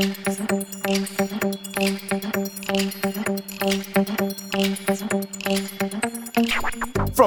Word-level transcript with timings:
From 0.00 0.12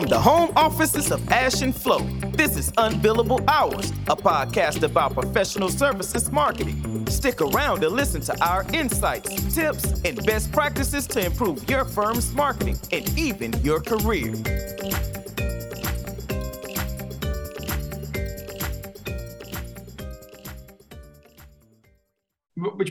the 0.05 0.19
home 0.19 0.51
offices 0.55 1.12
of 1.12 1.31
Ash 1.31 1.62
and 1.62 1.75
Flo, 1.75 1.99
this 2.31 2.57
is 2.57 2.71
Unbillable 2.71 3.47
Hours, 3.47 3.91
a 4.07 4.15
podcast 4.15 4.81
about 4.81 5.13
professional 5.13 5.70
services 5.70 6.31
marketing. 6.31 7.05
Stick 7.05 7.41
around 7.41 7.81
to 7.81 7.89
listen 7.89 8.21
to 8.21 8.44
our 8.44 8.65
insights, 8.74 9.53
tips, 9.53 10.01
and 10.03 10.26
best 10.26 10.51
practices 10.51 11.05
to 11.05 11.24
improve 11.24 11.69
your 11.69 11.85
firm's 11.85 12.33
marketing 12.33 12.79
and 12.92 13.08
even 13.19 13.53
your 13.62 13.81
career. 13.81 14.33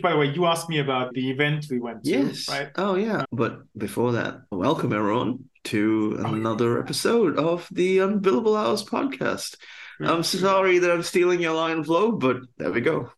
By 0.02 0.10
the 0.10 0.16
way, 0.16 0.26
you 0.26 0.46
asked 0.46 0.68
me 0.68 0.80
about 0.80 1.14
the 1.14 1.30
event 1.30 1.66
we 1.70 1.78
went 1.78 2.02
to, 2.02 2.10
Yes. 2.10 2.48
right? 2.48 2.70
Oh, 2.74 2.96
yeah. 2.96 3.24
But 3.30 3.60
before 3.78 4.10
that, 4.12 4.40
welcome 4.50 4.92
everyone 4.92 5.44
to 5.64 6.16
another 6.24 6.80
episode 6.80 7.38
of 7.38 7.68
the 7.70 7.98
Unbillable 7.98 8.56
Hours 8.56 8.82
podcast. 8.84 9.56
I'm 10.00 10.24
sorry 10.24 10.80
that 10.80 10.90
I'm 10.90 11.04
stealing 11.04 11.40
your 11.40 11.54
line 11.54 11.84
Flo, 11.84 12.10
but 12.10 12.38
there 12.56 12.72
we 12.72 12.80
go. 12.80 13.12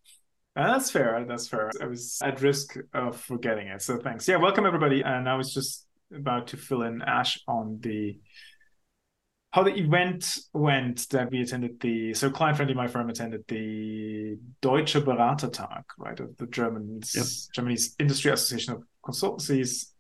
Uh, 0.55 0.73
that's 0.73 0.91
fair. 0.91 1.25
That's 1.27 1.49
fair. 1.49 1.71
I 1.81 1.87
was 1.87 2.19
at 2.23 2.43
risk 2.43 2.77
of 2.93 3.19
forgetting 3.19 3.69
it. 3.69 3.81
So 3.81 3.97
thanks. 3.97 4.29
Yeah, 4.29 4.37
welcome 4.37 4.67
everybody. 4.67 5.01
And 5.03 5.27
I 5.27 5.37
was 5.37 5.55
just 5.55 5.87
about 6.15 6.49
to 6.49 6.59
fill 6.59 6.83
in 6.83 7.01
Ash 7.01 7.41
on 7.49 7.79
the 7.81 8.19
how 9.55 9.63
the 9.63 9.79
event 9.79 10.37
went 10.53 11.09
that 11.11 11.31
we 11.31 11.41
attended 11.41 11.79
the 11.79 12.13
so 12.13 12.29
client 12.29 12.57
friendly 12.57 12.75
my 12.75 12.89
firm 12.89 13.09
attended 13.09 13.45
the 13.47 14.37
Deutsche 14.61 14.95
Beratertag, 14.95 15.85
right? 15.97 16.19
Of 16.19 16.37
the 16.39 16.49
Germans 16.49 17.15
Yep. 17.15 17.27
Germany's 17.55 17.95
Industry 18.01 18.33
Association 18.33 18.75
of 18.75 18.83
Consultancies. 19.07 19.93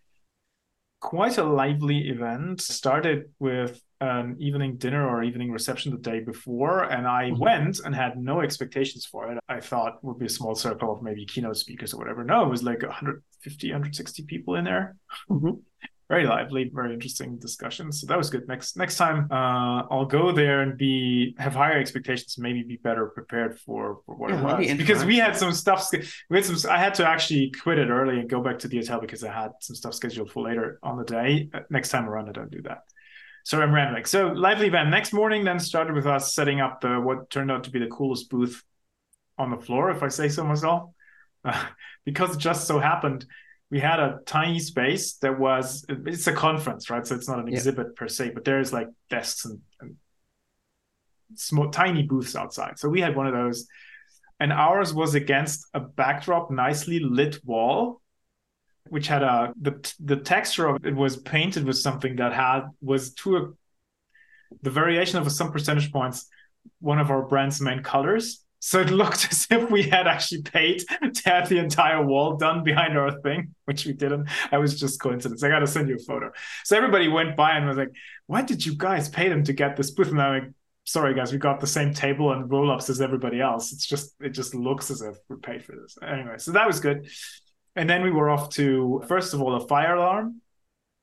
Quite 1.00 1.38
a 1.38 1.44
lively 1.44 2.08
event. 2.08 2.62
Started 2.62 3.30
with 3.38 3.80
an 4.00 4.34
evening 4.40 4.76
dinner 4.76 5.08
or 5.08 5.22
evening 5.22 5.52
reception 5.52 5.92
the 5.92 5.98
day 5.98 6.18
before, 6.18 6.82
and 6.90 7.06
I 7.06 7.30
Mhm. 7.30 7.38
went 7.38 7.78
and 7.84 7.94
had 7.94 8.18
no 8.18 8.40
expectations 8.40 9.06
for 9.06 9.30
it. 9.30 9.38
I 9.48 9.60
thought 9.60 10.02
would 10.02 10.18
be 10.18 10.26
a 10.26 10.36
small 10.40 10.56
circle 10.56 10.90
of 10.92 11.00
maybe 11.00 11.24
keynote 11.26 11.58
speakers 11.58 11.94
or 11.94 11.98
whatever. 11.98 12.24
No, 12.24 12.44
it 12.44 12.50
was 12.50 12.64
like 12.64 12.82
150, 12.82 13.70
160 13.70 14.24
people 14.24 14.56
in 14.56 14.64
there. 14.64 14.96
Mhm. 15.30 15.62
Very 16.08 16.26
lively, 16.26 16.70
very 16.72 16.92
interesting 16.92 17.38
discussions. 17.38 18.00
So 18.00 18.06
that 18.08 18.18
was 18.18 18.28
good. 18.28 18.46
Next 18.46 18.76
next 18.76 18.96
time, 18.98 19.26
uh, 19.30 19.86
I'll 19.90 20.04
go 20.04 20.32
there 20.32 20.60
and 20.60 20.76
be 20.76 21.34
have 21.38 21.54
higher 21.54 21.78
expectations. 21.78 22.36
Maybe 22.36 22.62
be 22.62 22.76
better 22.76 23.06
prepared 23.06 23.58
for 23.58 24.00
for 24.04 24.14
what 24.14 24.30
Yeah, 24.30 24.40
it 24.60 24.68
was 24.68 24.76
because 24.76 25.04
we 25.04 25.16
had 25.16 25.34
some 25.34 25.52
stuff. 25.52 25.88
We 26.28 26.36
had 26.36 26.44
some. 26.44 26.70
I 26.70 26.78
had 26.78 26.94
to 26.94 27.08
actually 27.08 27.52
quit 27.52 27.78
it 27.78 27.88
early 27.88 28.20
and 28.20 28.28
go 28.28 28.42
back 28.42 28.58
to 28.60 28.68
the 28.68 28.76
hotel 28.78 29.00
because 29.00 29.24
I 29.24 29.32
had 29.32 29.52
some 29.60 29.76
stuff 29.76 29.94
scheduled 29.94 30.30
for 30.30 30.44
later 30.44 30.78
on 30.82 30.98
the 30.98 31.04
day. 31.04 31.48
Uh, 31.54 31.60
Next 31.70 31.88
time 31.88 32.06
around, 32.06 32.28
I 32.28 32.32
don't 32.32 32.50
do 32.50 32.60
that. 32.62 32.82
So 33.44 33.60
I'm 33.60 33.74
rambling. 33.74 34.04
So 34.04 34.28
lively 34.28 34.66
event. 34.66 34.90
Next 34.90 35.12
morning 35.12 35.44
then 35.44 35.58
started 35.58 35.94
with 35.94 36.06
us 36.06 36.34
setting 36.34 36.60
up 36.60 36.80
the 36.80 37.00
what 37.00 37.30
turned 37.30 37.50
out 37.50 37.64
to 37.64 37.70
be 37.70 37.78
the 37.78 37.88
coolest 37.88 38.28
booth 38.30 38.62
on 39.38 39.50
the 39.50 39.58
floor, 39.58 39.90
if 39.90 40.02
I 40.02 40.08
say 40.08 40.28
so 40.28 40.44
myself, 40.44 40.90
uh, 41.44 41.66
because 42.04 42.36
it 42.36 42.38
just 42.38 42.66
so 42.66 42.78
happened 42.78 43.26
we 43.74 43.80
had 43.80 43.98
a 43.98 44.20
tiny 44.24 44.60
space 44.60 45.14
that 45.14 45.36
was 45.36 45.84
it's 45.88 46.28
a 46.28 46.32
conference, 46.32 46.90
right? 46.90 47.04
So 47.04 47.16
it's 47.16 47.28
not 47.28 47.40
an 47.40 47.48
Yeah. 47.48 47.54
exhibit 47.54 47.96
per 47.96 48.06
se, 48.06 48.30
but 48.30 48.44
there's 48.44 48.72
like 48.72 48.86
desks 49.10 49.44
and, 49.46 49.60
and 49.80 49.96
small 51.34 51.70
tiny 51.70 52.04
booths 52.04 52.36
outside. 52.36 52.78
So 52.78 52.88
we 52.88 53.00
had 53.00 53.16
one 53.16 53.26
of 53.26 53.32
those, 53.32 53.66
and 54.38 54.52
ours 54.52 54.94
was 54.94 55.16
against 55.16 55.66
a 55.74 55.80
backdrop, 55.80 56.52
nicely 56.52 57.00
lit 57.00 57.44
wall 57.44 58.00
which 58.90 59.08
had 59.08 59.22
a 59.22 59.52
the 59.60 59.74
the 59.98 60.16
texture 60.16 60.66
of 60.68 60.84
it 60.86 60.94
was 60.94 61.16
painted 61.16 61.64
with 61.64 61.78
something 61.78 62.16
that 62.16 62.32
had 62.32 62.68
was 62.80 63.14
to 63.14 63.36
a 63.38 63.42
the 64.62 64.70
variation 64.70 65.18
of 65.18 65.32
some 65.32 65.50
percentage 65.50 65.90
points 65.90 66.28
one 66.80 66.98
of 66.98 67.10
our 67.10 67.22
brand's 67.22 67.62
main 67.62 67.82
colors 67.82 68.43
so 68.66 68.80
it 68.80 68.90
looked 69.02 69.28
as 69.30 69.46
if 69.50 69.70
we 69.70 69.82
had 69.82 70.06
actually 70.06 70.42
paid 70.42 70.82
to 71.16 71.22
have 71.26 71.48
the 71.50 71.58
entire 71.58 72.02
wall 72.02 72.36
done 72.36 72.64
behind 72.64 72.96
our 72.96 73.12
thing 73.20 73.54
which 73.66 73.84
we 73.86 73.92
didn't. 73.92 74.28
I 74.52 74.58
was 74.58 74.78
just 74.78 75.00
coincidence. 75.00 75.42
I 75.42 75.48
gotta 75.48 75.66
send 75.66 75.88
you 75.88 75.96
a 75.96 75.98
photo. 76.10 76.30
So 76.64 76.76
everybody 76.76 77.08
went 77.08 77.36
by 77.36 77.50
and 77.56 77.66
was 77.66 77.76
like 77.76 77.92
why 78.26 78.40
did 78.42 78.64
you 78.66 78.74
guys 78.76 79.08
pay 79.08 79.28
them 79.28 79.42
to 79.44 79.52
get 79.52 79.76
this 79.76 79.90
booth? 79.90 80.10
And 80.10 80.20
i'm 80.20 80.34
like 80.42 80.50
sorry 80.84 81.14
guys 81.14 81.32
we 81.32 81.38
got 81.38 81.60
the 81.60 81.66
same 81.78 81.94
table 81.94 82.32
and 82.32 82.50
roll-ups 82.50 82.90
as 82.90 83.00
everybody 83.00 83.38
else. 83.40 83.72
It's 83.72 83.86
just 83.86 84.14
it 84.20 84.30
just 84.40 84.54
looks 84.54 84.90
as 84.90 85.00
if 85.02 85.16
we 85.28 85.36
paid 85.36 85.64
for 85.64 85.74
this. 85.80 85.96
Anyway 86.02 86.36
so 86.38 86.52
that 86.52 86.66
was 86.66 86.80
good. 86.80 86.98
And 87.76 87.86
then 87.90 88.02
we 88.02 88.10
were 88.18 88.28
off 88.34 88.50
to 88.58 89.02
first 89.08 89.34
of 89.34 89.42
all 89.42 89.54
a 89.56 89.66
fire 89.68 89.94
alarm 89.96 90.40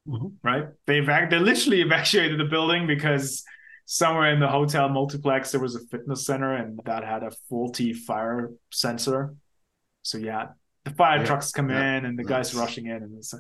Mhm. 0.08 0.32
right? 0.44 0.66
They 0.88 1.00
evac- 1.00 1.30
they 1.30 1.38
literally 1.38 1.82
evacuated 1.82 2.40
the 2.40 2.46
building 2.56 2.88
because 2.88 3.44
somewhere 3.94 4.32
in 4.34 4.40
the 4.40 4.48
hotel 4.48 4.88
multiplex 4.90 5.52
there 5.52 5.60
was 5.68 5.76
a 5.76 5.84
fitness 5.92 6.26
center 6.26 6.52
and 6.56 6.80
that 6.86 7.04
had 7.04 7.24
a 7.24 7.32
faulty 7.50 7.92
fire 7.94 8.50
sensor 8.72 9.36
so 10.02 10.18
yeah 10.18 10.46
the 10.86 10.92
fire 10.92 11.20
Yeah, 11.20 11.26
trucks 11.26 11.52
come 11.52 11.70
yeah, 11.70 11.98
in 11.98 12.06
and 12.06 12.18
the 12.18 12.24
guys 12.24 12.56
rushing 12.56 12.86
in 12.86 13.00
and 13.06 13.18
it's 13.18 13.34
uh, 13.34 13.38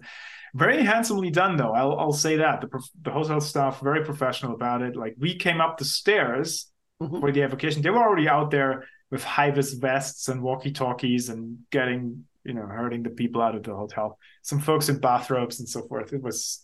very 0.53 0.83
handsomely 0.83 1.31
done 1.31 1.55
though 1.55 1.73
I'll, 1.73 1.95
I'll 2.01 2.19
say 2.27 2.35
that 2.37 2.59
the, 2.61 2.67
the 3.01 3.11
hotel 3.11 3.39
staff 3.39 3.79
very 3.79 4.03
professional 4.03 4.53
about 4.53 4.81
it 4.81 4.95
like 4.97 5.15
we 5.17 5.35
came 5.35 5.61
up 5.61 5.77
the 5.77 5.85
stairs 5.85 6.67
Mhm. 7.01 7.19
for 7.19 7.31
the 7.31 7.41
evacuation. 7.41 7.81
They 7.81 7.89
were 7.89 7.97
already 8.07 8.27
out 8.29 8.51
there 8.51 8.73
with 9.09 9.23
high 9.23 9.49
vis 9.49 9.73
vests 9.73 10.27
and 10.29 10.43
walkie 10.43 10.71
talkies 10.71 11.29
and 11.29 11.57
getting, 11.71 12.25
you 12.43 12.53
know, 12.53 12.67
herding 12.67 13.01
the 13.01 13.09
people 13.09 13.41
out 13.41 13.55
of 13.55 13.63
the 13.63 13.73
hotel. 13.75 14.19
Some 14.43 14.59
folks 14.59 14.87
in 14.87 14.99
bathrobes 14.99 15.59
and 15.59 15.67
so 15.67 15.81
forth. 15.87 16.13
It 16.13 16.21
was 16.21 16.63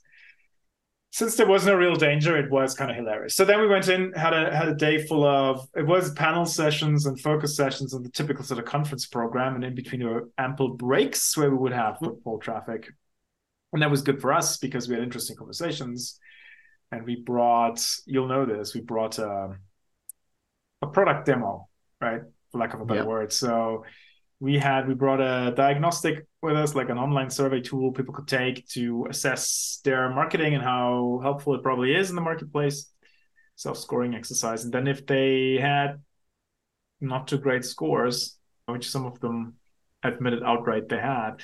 since 1.17 1.33
there 1.33 1.47
was 1.47 1.65
no 1.65 1.73
real 1.73 1.95
danger, 1.95 2.37
it 2.37 2.51
was 2.51 2.75
kind 2.75 2.91
of 2.91 2.95
hilarious. 2.95 3.35
So 3.35 3.43
then 3.43 3.59
we 3.59 3.67
went 3.67 3.87
in, 3.89 4.13
had 4.13 4.33
a 4.33 4.55
had 4.55 4.67
a 4.67 4.75
day 4.75 5.03
full 5.03 5.25
of 5.25 5.67
it 5.75 5.83
was 5.83 6.11
panel 6.11 6.45
sessions 6.45 7.07
and 7.07 7.19
focus 7.19 7.55
sessions 7.55 7.95
and 7.95 8.05
the 8.05 8.11
typical 8.11 8.45
sort 8.45 8.59
of 8.59 8.65
conference 8.65 9.07
program, 9.07 9.55
and 9.55 9.63
in 9.63 9.73
between 9.73 10.01
there 10.01 10.11
were 10.11 10.29
ample 10.37 10.75
breaks 10.75 11.35
where 11.35 11.49
we 11.49 11.57
would 11.57 11.71
have 11.73 11.97
football 11.97 12.37
traffic. 12.37 12.89
And 13.73 13.81
that 13.81 13.89
was 13.89 14.03
good 14.03 14.21
for 14.21 14.31
us 14.31 14.57
because 14.57 14.87
we 14.87 14.93
had 14.93 15.03
interesting 15.03 15.35
conversations. 15.35 16.19
And 16.91 17.03
we 17.03 17.15
brought, 17.15 17.83
you'll 18.05 18.27
know 18.27 18.45
this, 18.45 18.75
we 18.75 18.81
brought 18.81 19.17
uh, 19.17 19.47
a 20.83 20.87
product 20.87 21.25
demo, 21.25 21.67
right? 21.99 22.21
For 22.51 22.59
lack 22.59 22.75
of 22.75 22.81
a 22.81 22.85
better 22.85 23.05
word. 23.05 23.33
So 23.33 23.85
we 24.39 24.57
had 24.57 24.87
we 24.87 24.93
brought 24.93 25.19
a 25.19 25.53
diagnostic 25.55 26.27
with 26.41 26.55
us, 26.55 26.75
like 26.75 26.89
an 26.89 26.97
online 26.97 27.29
survey 27.29 27.61
tool 27.61 27.91
people 27.91 28.13
could 28.13 28.27
take 28.27 28.67
to 28.69 29.07
assess 29.09 29.79
their 29.83 30.09
marketing 30.09 30.53
and 30.53 30.63
how 30.63 31.19
helpful 31.23 31.55
it 31.55 31.63
probably 31.63 31.95
is 31.95 32.09
in 32.09 32.15
the 32.15 32.21
marketplace. 32.21 32.91
Self-scoring 33.55 34.13
exercise. 34.13 34.63
And 34.63 34.71
then 34.71 34.87
if 34.87 35.07
they 35.07 35.57
had 35.59 36.03
not 37.01 37.27
too 37.27 37.39
great 37.39 37.65
scores, 37.65 38.37
which 38.67 38.87
some 38.87 39.07
of 39.07 39.19
them 39.19 39.55
admitted 40.03 40.43
outright 40.43 40.89
they 40.89 40.99
had, 40.99 41.41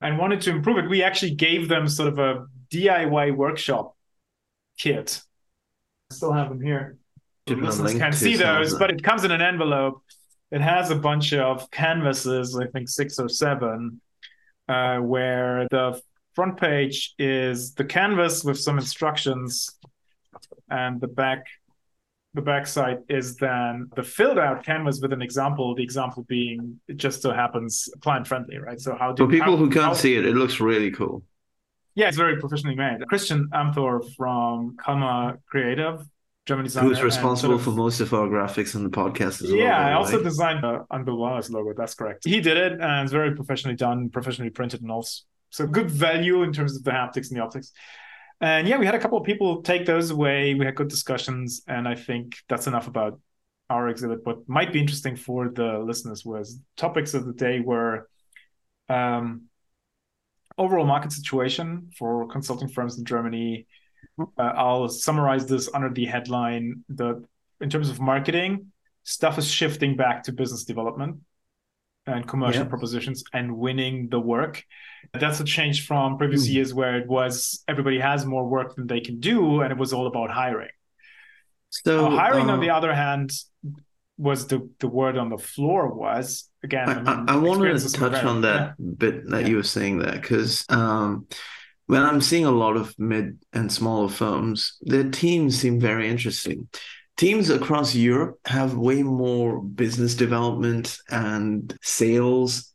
and 0.00 0.16
wanted 0.16 0.40
to 0.42 0.50
improve 0.50 0.78
it, 0.78 0.88
we 0.88 1.02
actually 1.02 1.34
gave 1.34 1.68
them 1.68 1.86
sort 1.86 2.08
of 2.08 2.18
a 2.18 2.46
DIY 2.72 3.36
workshop 3.36 3.94
kit. 4.78 5.20
I 6.10 6.14
still 6.14 6.32
have 6.32 6.48
them 6.48 6.62
here. 6.62 6.96
Listeners 7.46 7.94
can't 7.94 8.14
see 8.14 8.36
those, 8.36 8.78
but 8.78 8.90
it 8.90 9.02
comes 9.02 9.24
in 9.24 9.30
an 9.30 9.42
envelope. 9.42 10.02
It 10.50 10.60
has 10.60 10.90
a 10.90 10.96
bunch 10.96 11.32
of 11.32 11.70
canvases, 11.70 12.56
I 12.56 12.66
think 12.66 12.88
six 12.88 13.18
or 13.18 13.28
seven, 13.28 14.00
uh, 14.68 14.98
where 14.98 15.68
the 15.70 16.00
front 16.34 16.58
page 16.58 17.14
is 17.18 17.74
the 17.74 17.84
canvas 17.84 18.42
with 18.44 18.58
some 18.58 18.78
instructions, 18.78 19.78
and 20.70 21.00
the 21.00 21.08
back 21.08 21.44
the 22.34 22.40
backside 22.40 22.98
is 23.08 23.34
then 23.38 23.90
the 23.96 24.04
filled 24.04 24.38
out 24.38 24.62
canvas 24.64 25.00
with 25.02 25.12
an 25.12 25.20
example. 25.20 25.74
The 25.74 25.82
example 25.82 26.22
being 26.28 26.80
it 26.86 26.96
just 26.96 27.22
so 27.22 27.32
happens 27.32 27.88
client 28.02 28.28
friendly, 28.28 28.56
right? 28.58 28.80
So 28.80 28.94
how 28.96 29.12
do 29.12 29.24
For 29.26 29.30
people 29.30 29.52
how- 29.52 29.56
who 29.56 29.68
can't 29.68 29.86
how- 29.86 29.92
see 29.94 30.14
it, 30.16 30.24
it 30.24 30.36
looks 30.36 30.60
really 30.60 30.92
cool. 30.92 31.24
yeah, 31.96 32.06
it's 32.06 32.16
very 32.16 32.36
professionally 32.38 32.76
made. 32.76 33.04
Christian 33.08 33.48
Amthor 33.52 34.14
from 34.16 34.76
Calmar 34.76 35.40
Creative, 35.50 36.06
German 36.50 36.64
designer, 36.64 36.88
Who's 36.88 37.00
responsible 37.00 37.60
sort 37.60 37.64
for 37.64 37.70
most 37.70 38.00
of 38.00 38.12
our 38.12 38.26
graphics 38.26 38.74
on 38.74 38.82
the 38.82 38.90
podcast 38.90 39.40
as 39.40 39.52
well? 39.52 39.56
yeah, 39.56 39.78
I 39.78 39.92
also 39.92 40.20
designed 40.20 40.64
the 40.64 40.84
Unbillables 40.92 41.48
logo. 41.48 41.72
That's 41.76 41.94
correct. 41.94 42.24
He 42.24 42.40
did 42.40 42.56
it, 42.56 42.72
and 42.72 43.04
it's 43.04 43.12
very 43.12 43.36
professionally 43.36 43.76
done, 43.76 44.08
professionally 44.08 44.50
printed, 44.50 44.82
and 44.82 44.90
also 44.90 45.22
so 45.50 45.68
good 45.68 45.88
value 45.88 46.42
in 46.42 46.52
terms 46.52 46.76
of 46.76 46.82
the 46.82 46.90
haptics 46.90 47.28
and 47.28 47.38
the 47.38 47.42
optics. 47.44 47.70
And 48.40 48.66
yeah, 48.66 48.78
we 48.78 48.86
had 48.86 48.96
a 48.96 48.98
couple 48.98 49.16
of 49.16 49.22
people 49.22 49.62
take 49.62 49.86
those 49.86 50.10
away. 50.10 50.54
We 50.54 50.64
had 50.64 50.74
good 50.74 50.88
discussions, 50.88 51.62
and 51.68 51.86
I 51.86 51.94
think 51.94 52.34
that's 52.48 52.66
enough 52.66 52.88
about 52.88 53.20
our 53.68 53.88
exhibit. 53.88 54.26
What 54.26 54.48
might 54.48 54.72
be 54.72 54.80
interesting 54.80 55.14
for 55.14 55.50
the 55.50 55.78
listeners 55.78 56.24
was 56.24 56.58
topics 56.76 57.14
of 57.14 57.26
the 57.26 57.32
day 57.32 57.60
were 57.60 58.08
um, 58.88 59.42
overall 60.58 60.84
market 60.84 61.12
situation 61.12 61.90
for 61.96 62.26
consulting 62.26 62.66
firms 62.66 62.98
in 62.98 63.04
Germany. 63.04 63.68
Uh, 64.18 64.26
I'll 64.38 64.88
summarize 64.88 65.46
this 65.46 65.68
under 65.72 65.90
the 65.90 66.06
headline: 66.06 66.84
the 66.88 67.24
in 67.60 67.68
terms 67.70 67.88
of 67.90 68.00
marketing, 68.00 68.72
stuff 69.04 69.38
is 69.38 69.50
shifting 69.50 69.96
back 69.96 70.22
to 70.24 70.32
business 70.32 70.64
development. 70.64 71.20
and 72.06 72.26
commercial 72.26 72.62
Yeah. 72.64 72.68
propositions 72.68 73.22
and 73.34 73.56
winning 73.58 74.08
the 74.08 74.18
work. 74.18 74.64
That's 75.12 75.38
a 75.38 75.44
change 75.44 75.86
from 75.86 76.16
previous 76.18 76.46
Hmm. 76.46 76.52
years 76.54 76.74
where 76.74 76.96
it 76.96 77.06
was 77.06 77.62
everybody 77.68 77.98
has 78.00 78.24
more 78.24 78.48
work 78.48 78.74
than 78.74 78.86
they 78.86 79.00
can 79.00 79.20
do, 79.20 79.60
and 79.60 79.70
it 79.70 79.78
was 79.78 79.92
all 79.92 80.06
about 80.06 80.30
hiring. 80.30 80.74
So 81.68 82.06
Uh, 82.06 82.10
hiring, 82.10 82.48
uh, 82.48 82.54
on 82.54 82.60
the 82.60 82.70
other 82.70 82.94
hand, 82.94 83.30
was 84.16 84.46
the 84.48 84.68
the 84.80 84.88
word 84.88 85.16
on 85.18 85.28
the 85.28 85.38
floor 85.38 85.82
was 85.94 86.48
again. 86.64 86.88
I, 86.88 87.12
I, 87.12 87.24
I, 87.34 87.36
wanted 87.36 87.78
to 87.78 87.92
touch 87.92 88.24
on 88.24 88.40
that 88.42 88.74
bit 88.98 89.28
that 89.30 89.42
Yeah. 89.42 89.48
you 89.48 89.56
were 89.56 89.62
saying 89.76 89.98
there 89.98 90.12
because 90.20 90.64
um, 90.68 91.26
when 91.90 92.04
I'm 92.04 92.20
seeing 92.20 92.44
a 92.44 92.52
lot 92.52 92.76
of 92.76 92.96
mid 93.00 93.36
and 93.52 93.70
smaller 93.70 94.08
firms, 94.08 94.76
their 94.80 95.10
teams 95.10 95.58
seem 95.58 95.80
very 95.80 96.08
interesting. 96.08 96.68
Teams 97.16 97.50
across 97.50 97.96
Europe 97.96 98.38
have 98.44 98.74
way 98.76 99.02
more 99.02 99.60
business 99.60 100.14
development 100.14 100.96
and 101.10 101.76
sales 101.82 102.72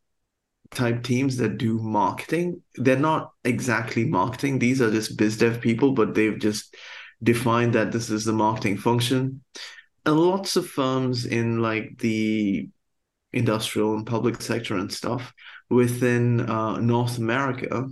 type 0.72 1.02
teams 1.02 1.38
that 1.38 1.58
do 1.58 1.80
marketing. 1.80 2.62
They're 2.76 3.00
not 3.00 3.32
exactly 3.46 4.04
marketing, 4.04 4.60
these 4.60 4.82
are 4.82 4.92
just 4.92 5.18
biz 5.18 5.38
dev 5.38 5.62
people, 5.62 5.94
but 5.94 6.14
they've 6.14 6.38
just 6.38 6.76
defined 7.24 7.72
that 7.74 7.94
this 7.94 8.10
is 8.10 8.26
the 8.26 8.34
marketing 8.34 8.78
function. 8.78 9.42
And 10.06 10.20
lots 10.20 10.58
of 10.58 10.68
firms 10.68 11.26
in 11.26 11.62
like 11.62 12.00
the 12.00 12.68
industrial 13.32 13.96
and 13.96 14.06
public 14.06 14.42
sector 14.42 14.76
and 14.76 14.92
stuff 14.92 15.34
within 15.70 16.50
uh, 16.50 16.80
North 16.80 17.18
America, 17.18 17.88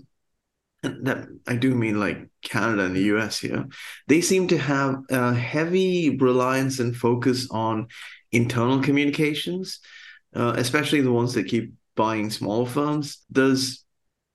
that 0.84 1.28
I 1.48 1.56
do 1.56 1.74
mean 1.76 2.00
like 2.00 2.30
Canada 2.44 2.86
and 2.86 2.96
the 2.96 3.14
US 3.16 3.40
here, 3.40 3.66
they 4.08 4.22
seem 4.22 4.48
to 4.50 4.58
have 4.58 4.98
a 5.10 5.34
heavy 5.34 6.18
reliance 6.18 6.80
and 6.80 6.96
focus 6.96 7.48
on 7.52 7.88
internal 8.32 8.82
communications, 8.82 9.80
uh, 10.36 10.54
especially 10.58 11.02
the 11.02 11.12
ones 11.12 11.34
that 11.34 11.48
keep 11.48 11.74
buying 11.96 12.30
small 12.30 12.66
firms. 12.66 13.24
Does 13.32 13.84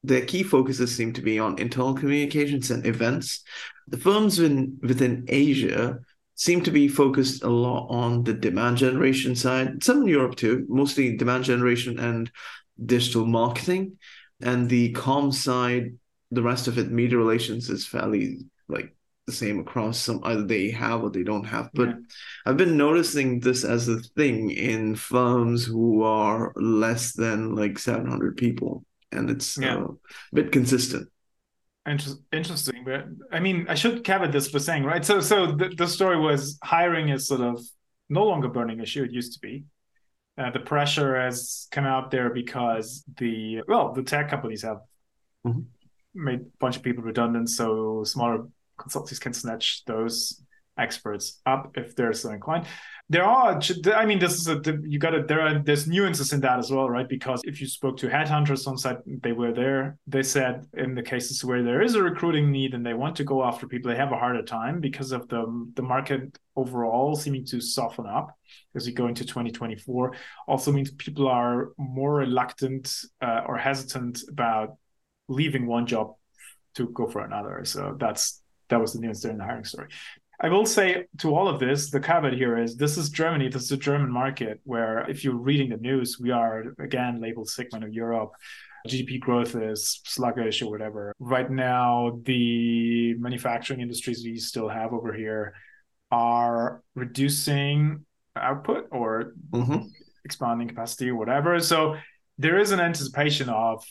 their 0.02 0.24
key 0.24 0.42
focuses 0.42 0.94
seem 0.94 1.12
to 1.14 1.22
be 1.22 1.38
on 1.38 1.58
internal 1.58 1.94
communications 1.94 2.70
and 2.70 2.86
events. 2.86 3.42
The 3.88 3.98
firms 3.98 4.38
in, 4.38 4.78
within 4.82 5.24
Asia 5.28 5.98
seem 6.34 6.62
to 6.62 6.70
be 6.70 6.86
focused 6.86 7.42
a 7.42 7.48
lot 7.48 7.88
on 7.88 8.22
the 8.22 8.32
demand 8.32 8.76
generation 8.76 9.34
side, 9.34 9.82
some 9.82 10.02
in 10.02 10.08
Europe 10.08 10.36
too, 10.36 10.64
mostly 10.68 11.16
demand 11.16 11.44
generation 11.44 11.98
and 11.98 12.30
digital 12.84 13.26
marketing. 13.26 13.98
And 14.40 14.68
the 14.68 14.92
com 14.92 15.32
side, 15.32 15.98
the 16.30 16.42
rest 16.42 16.68
of 16.68 16.78
it, 16.78 16.90
media 16.90 17.18
relations, 17.18 17.70
is 17.70 17.86
fairly 17.86 18.38
like 18.68 18.94
the 19.26 19.32
same 19.32 19.60
across 19.60 19.98
some 19.98 20.20
either 20.24 20.44
they 20.44 20.70
have 20.70 21.02
or 21.02 21.10
they 21.10 21.22
don't 21.22 21.44
have. 21.44 21.70
But 21.74 21.88
Yeah. 21.88 21.94
I've 22.46 22.56
been 22.56 22.76
noticing 22.76 23.40
this 23.40 23.64
as 23.64 23.88
a 23.88 23.98
thing 24.16 24.50
in 24.50 24.94
firms 24.94 25.64
who 25.66 26.02
are 26.02 26.52
less 26.56 27.12
than 27.12 27.54
like 27.54 27.78
700 27.78 28.36
people. 28.36 28.84
And 29.12 29.30
it's 29.30 29.58
Yeah. 29.58 29.76
uh, 29.76 29.88
a 30.32 30.34
bit 30.34 30.52
consistent. 30.52 31.08
Inter- 31.86 32.20
interesting, 32.32 32.84
but 32.84 33.06
I 33.32 33.40
mean, 33.40 33.66
I 33.68 33.74
should 33.74 34.04
caveat 34.04 34.32
this 34.32 34.50
by 34.52 34.58
saying, 34.58 34.84
right? 34.84 35.04
So, 35.04 35.20
so 35.20 35.52
the, 35.52 35.70
the 35.70 35.86
story 35.86 36.18
was 36.20 36.58
hiring 36.62 37.08
is 37.08 37.26
sort 37.26 37.40
of 37.40 37.62
no 38.10 38.24
longer 38.26 38.48
a 38.48 38.50
burning 38.50 38.80
issue. 38.80 39.04
It 39.04 39.12
used 39.12 39.32
to 39.34 39.40
be. 39.40 39.64
Uh, 40.36 40.50
the 40.50 40.60
pressure 40.60 41.18
has 41.20 41.66
come 41.70 41.84
out 41.84 42.10
there 42.10 42.30
because 42.30 43.04
the 43.16 43.62
well, 43.66 43.92
the 43.92 44.02
tech 44.02 44.28
companies 44.28 44.62
have 44.62 44.78
Mhm. 45.46 45.64
Made 46.18 46.40
a 46.40 46.44
bunch 46.58 46.76
of 46.76 46.82
people 46.82 47.02
redundant, 47.02 47.48
so 47.50 48.04
smaller 48.04 48.46
consultancies 48.78 49.20
can 49.20 49.32
snatch 49.32 49.84
those 49.86 50.42
experts 50.78 51.40
up 51.44 51.72
if 51.76 51.94
they're 51.96 52.12
so 52.12 52.30
inclined. 52.30 52.66
There 53.10 53.24
are, 53.24 53.58
I 53.94 54.04
mean, 54.04 54.18
this 54.18 54.34
is 54.34 54.48
a 54.48 54.60
you 54.84 54.98
got 54.98 55.10
to 55.10 55.22
there 55.22 55.40
are 55.40 55.58
there's 55.58 55.88
nuances 55.88 56.32
in 56.34 56.40
that 56.40 56.58
as 56.58 56.70
well, 56.70 56.90
right? 56.90 57.08
Because 57.08 57.40
if 57.44 57.58
you 57.58 57.66
spoke 57.66 57.96
to 57.98 58.08
headhunters 58.08 58.66
on 58.66 58.76
site, 58.76 58.98
they 59.06 59.32
were 59.32 59.52
there. 59.52 59.96
They 60.06 60.22
said 60.22 60.66
in 60.74 60.94
the 60.94 61.02
cases 61.02 61.42
where 61.42 61.62
there 61.62 61.80
is 61.80 61.94
a 61.94 62.02
recruiting 62.02 62.52
need 62.52 62.74
and 62.74 62.84
they 62.84 62.92
want 62.92 63.16
to 63.16 63.24
go 63.24 63.42
after 63.42 63.66
people, 63.66 63.90
they 63.90 63.96
have 63.96 64.12
a 64.12 64.18
harder 64.18 64.42
time 64.42 64.80
because 64.80 65.12
of 65.12 65.26
the 65.28 65.42
the 65.74 65.82
market 65.82 66.38
overall 66.54 67.16
seeming 67.16 67.46
to 67.46 67.60
soften 67.60 68.06
up 68.06 68.36
as 68.74 68.86
we 68.86 68.92
go 68.92 69.06
into 69.06 69.24
2024. 69.24 70.14
Also 70.46 70.70
means 70.70 70.90
people 70.90 71.28
are 71.28 71.72
more 71.78 72.16
reluctant 72.16 72.94
uh, 73.22 73.42
or 73.46 73.56
hesitant 73.56 74.20
about 74.28 74.76
leaving 75.28 75.66
one 75.66 75.86
job 75.86 76.14
to 76.74 76.88
go 76.90 77.06
for 77.06 77.20
another. 77.22 77.64
So 77.64 77.96
that's 77.98 78.42
that 78.68 78.80
was 78.80 78.92
the 78.92 79.00
news 79.00 79.22
there 79.22 79.32
in 79.32 79.38
the 79.38 79.44
hiring 79.44 79.64
story. 79.64 79.88
I 80.40 80.48
will 80.48 80.66
say 80.66 81.06
to 81.18 81.34
all 81.34 81.48
of 81.48 81.58
this, 81.58 81.90
the 81.90 81.98
caveat 82.00 82.34
here 82.34 82.58
is 82.58 82.76
this 82.76 82.96
is 82.96 83.08
Germany, 83.10 83.48
this 83.48 83.62
is 83.64 83.72
a 83.72 83.76
German 83.76 84.10
market 84.10 84.60
where 84.64 85.08
if 85.10 85.24
you're 85.24 85.34
reading 85.36 85.70
the 85.70 85.78
news, 85.78 86.18
we 86.20 86.30
are 86.30 86.64
again 86.78 87.20
labeled 87.20 87.48
segment 87.48 87.84
of 87.84 87.92
Europe. 87.92 88.32
GDP 88.86 89.18
growth 89.18 89.56
is 89.56 90.00
sluggish 90.06 90.62
or 90.62 90.70
whatever. 90.70 91.12
Right 91.18 91.50
now, 91.50 92.20
the 92.24 93.14
manufacturing 93.14 93.80
industries 93.80 94.22
we 94.24 94.36
still 94.36 94.68
have 94.68 94.92
over 94.92 95.12
here 95.12 95.54
are 96.12 96.82
reducing 96.94 98.04
output 98.36 98.86
or 98.92 99.34
Mhm. 99.50 99.90
expanding 100.24 100.68
capacity 100.68 101.10
or 101.10 101.16
whatever. 101.16 101.58
So 101.58 101.96
there 102.38 102.58
is 102.58 102.70
an 102.70 102.78
anticipation 102.80 103.48
of 103.48 103.84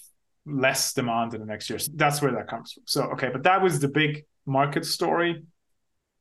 less 0.48 0.94
demand 0.94 1.34
in 1.34 1.42
the 1.42 1.46
next 1.46 1.70
year. 1.70 1.80
So 1.80 1.92
that's 1.96 2.22
where 2.22 2.32
that 2.32 2.48
comes 2.48 2.72
from. 2.74 2.84
So 2.86 3.04
okay, 3.14 3.30
but 3.32 3.44
that 3.44 3.62
was 3.62 3.80
the 3.80 3.88
big 3.88 4.26
market 4.46 4.86
story. 4.86 5.44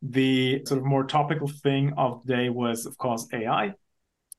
The 0.03 0.63
sort 0.67 0.79
of 0.79 0.85
more 0.85 1.05
topical 1.05 1.49
thing 1.49 1.95
of 1.97 2.25
the 2.27 2.35
day 2.37 2.49
was, 2.49 2.87
of 2.87 2.99
course, 2.99 3.27
AI 3.33 3.73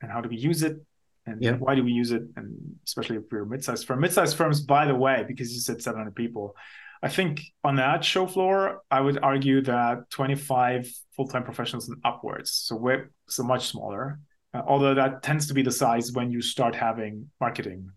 and 0.02 0.12
how 0.12 0.22
do 0.22 0.30
we 0.30 0.38
use 0.38 0.62
it 0.62 0.78
and 1.26 1.42
Yeah. 1.42 1.54
why 1.54 1.76
do 1.76 1.84
we 1.84 1.92
use 1.92 2.12
it? 2.12 2.24
And 2.36 2.56
especially 2.86 3.18
if 3.18 3.24
we're 3.32 3.44
a 3.44 3.46
mid-sized 3.46 3.86
firm. 3.88 4.00
Mid-sized 4.02 4.38
firms, 4.38 4.62
by 4.62 4.86
the 4.86 4.96
way, 4.96 5.26
because 5.28 5.52
you 5.54 5.60
said 5.60 5.82
700 5.82 6.16
people, 6.16 6.56
I 7.02 7.10
think 7.10 7.42
on 7.64 7.76
that 7.78 8.04
show 8.04 8.26
floor, 8.28 8.82
I 8.90 9.02
would 9.02 9.20
argue 9.20 9.62
that 9.62 10.10
25 10.10 10.90
full-time 11.16 11.44
professionals 11.44 11.90
and 11.90 11.98
upwards. 12.04 12.52
So 12.52 12.76
we're 12.76 13.12
so 13.28 13.44
much 13.44 13.68
smaller. 13.68 14.20
Uh, 14.54 14.62
although 14.66 14.94
that 14.96 15.22
tends 15.24 15.48
to 15.48 15.54
be 15.54 15.62
the 15.62 15.72
size 15.72 16.12
when 16.12 16.32
you 16.32 16.42
start 16.42 16.74
having 16.76 17.30
marketing. 17.42 17.92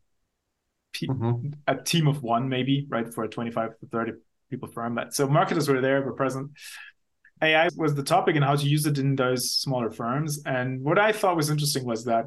Pe- 0.93 1.07
Mhm. 1.07 1.55
A 1.67 1.77
team 1.77 2.07
of 2.07 2.23
one, 2.23 2.49
maybe, 2.49 2.87
right, 2.89 3.13
for 3.13 3.25
a 3.25 3.29
25 3.29 3.79
to 3.79 3.87
30 3.87 4.13
people 4.51 4.69
firm. 4.69 4.97
that 4.97 5.15
so 5.15 5.29
marketers 5.29 5.69
were 5.69 5.81
there, 5.81 6.03
were 6.03 6.13
present. 6.13 6.51
AI 7.43 7.69
was 7.77 7.95
the 7.95 8.03
topic 8.03 8.37
and 8.37 8.45
how 8.45 8.57
to 8.57 8.67
use 8.69 8.85
it 8.87 8.99
in 8.99 9.17
those 9.17 9.51
smaller 9.55 9.91
firms. 9.91 10.43
And 10.45 10.83
what 10.83 10.99
I 10.99 11.13
thought 11.13 11.37
was 11.37 11.49
interesting 11.49 11.85
was 11.87 12.05
that 12.05 12.27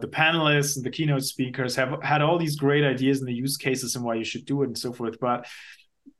the 0.00 0.08
panelists 0.08 0.76
and 0.76 0.86
the 0.86 0.90
keynote 0.90 1.24
speakers 1.24 1.76
have 1.76 2.02
had 2.02 2.22
all 2.22 2.38
these 2.38 2.56
great 2.56 2.84
ideas 2.84 3.18
and 3.18 3.28
the 3.28 3.34
use 3.34 3.56
cases 3.56 3.96
and 3.96 4.04
why 4.04 4.14
you 4.14 4.24
should 4.24 4.46
do 4.46 4.62
it 4.62 4.66
and 4.66 4.78
so 4.78 4.92
forth, 4.92 5.18
but 5.20 5.46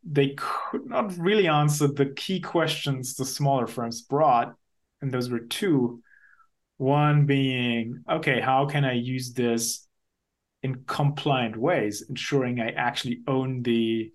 they 0.05 0.35
could 0.37 0.87
not 0.87 1.17
really 1.17 1.49
answer 1.49 1.87
the 1.87 2.07
key 2.07 2.41
questions 2.41 3.15
the 3.15 3.25
smaller 3.25 3.67
firms 3.67 4.03
brought. 4.03 4.55
And 5.01 5.13
those 5.13 5.31
were 5.31 5.41
two. 5.41 6.03
One 6.77 7.27
being, 7.27 8.05
okay, 8.09 8.41
how 8.41 8.67
can 8.67 8.85
I 8.85 8.93
use 8.93 9.33
this 9.33 9.88
in 10.63 10.85
compliant 10.87 11.57
ways, 11.57 12.03
ensuring 12.09 12.61
I 12.61 12.71
actually 12.71 13.21
own 13.27 13.63
the 13.63 14.13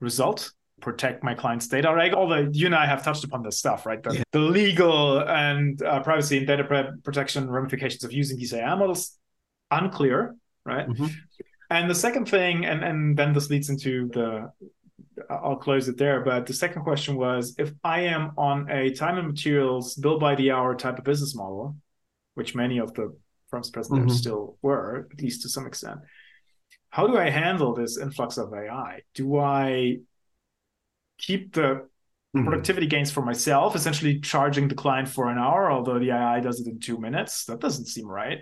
result, 0.00 0.52
protect 0.80 1.22
my 1.22 1.34
client's 1.34 1.68
data, 1.68 1.92
right? 1.92 2.12
All 2.12 2.28
the 2.28 2.50
you 2.52 2.66
and 2.66 2.74
I 2.74 2.86
have 2.86 3.02
touched 3.02 3.24
upon 3.24 3.42
this 3.42 3.58
stuff, 3.58 3.86
right? 3.86 4.02
The, 4.02 4.14
Yeah. 4.14 4.22
the 4.32 4.40
legal 4.40 5.20
and 5.20 5.80
uh, 5.82 6.02
privacy 6.02 6.38
and 6.38 6.46
data 6.46 6.64
protection 7.02 7.50
ramifications 7.50 8.04
of 8.04 8.12
using 8.12 8.36
these 8.38 8.52
AI 8.52 8.74
models 8.74 9.18
unclear, 9.70 10.34
right? 10.64 10.88
Mhm. 10.88 11.10
And 11.70 11.90
the 11.90 11.94
second 11.94 12.28
thing, 12.28 12.64
and 12.64 12.84
and 12.84 13.16
then 13.16 13.32
this 13.32 13.50
leads 13.50 13.70
into 13.70 14.08
the, 14.08 14.52
I'll 15.28 15.56
close 15.56 15.88
it 15.88 15.96
there. 15.96 16.20
But 16.20 16.46
the 16.46 16.52
second 16.52 16.82
question 16.82 17.16
was, 17.16 17.56
if 17.58 17.72
I 17.82 18.00
am 18.02 18.32
on 18.36 18.70
a 18.70 18.92
time 18.92 19.18
and 19.18 19.26
materials 19.26 19.94
bill 19.96 20.18
by 20.18 20.36
the 20.36 20.52
hour 20.52 20.74
type 20.76 20.98
of 20.98 21.04
business 21.04 21.34
model, 21.34 21.76
which 22.34 22.54
many 22.54 22.78
of 22.78 22.94
the 22.94 23.16
firms 23.50 23.70
present 23.70 23.98
there 23.98 24.06
Mhm. 24.06 24.10
still 24.10 24.58
were, 24.62 25.08
at 25.12 25.20
least 25.20 25.42
to 25.42 25.48
some 25.48 25.66
extent, 25.66 26.00
how 26.90 27.06
do 27.06 27.16
I 27.16 27.30
handle 27.30 27.74
this 27.74 27.98
influx 27.98 28.38
of 28.38 28.52
AI? 28.52 29.02
Do 29.14 29.38
I 29.38 29.98
keep 31.18 31.54
the 31.54 31.88
Mhm. 32.34 32.44
productivity 32.44 32.86
gains 32.86 33.10
for 33.10 33.22
myself, 33.22 33.74
essentially 33.74 34.20
charging 34.20 34.68
the 34.68 34.74
client 34.74 35.08
for 35.08 35.30
an 35.30 35.38
hour, 35.38 35.70
although 35.70 35.98
the 35.98 36.10
AI 36.10 36.40
does 36.40 36.60
it 36.60 36.66
in 36.66 36.78
two 36.80 36.98
minutes? 36.98 37.44
That 37.46 37.60
doesn't 37.60 37.86
seem 37.86 38.06
right 38.06 38.40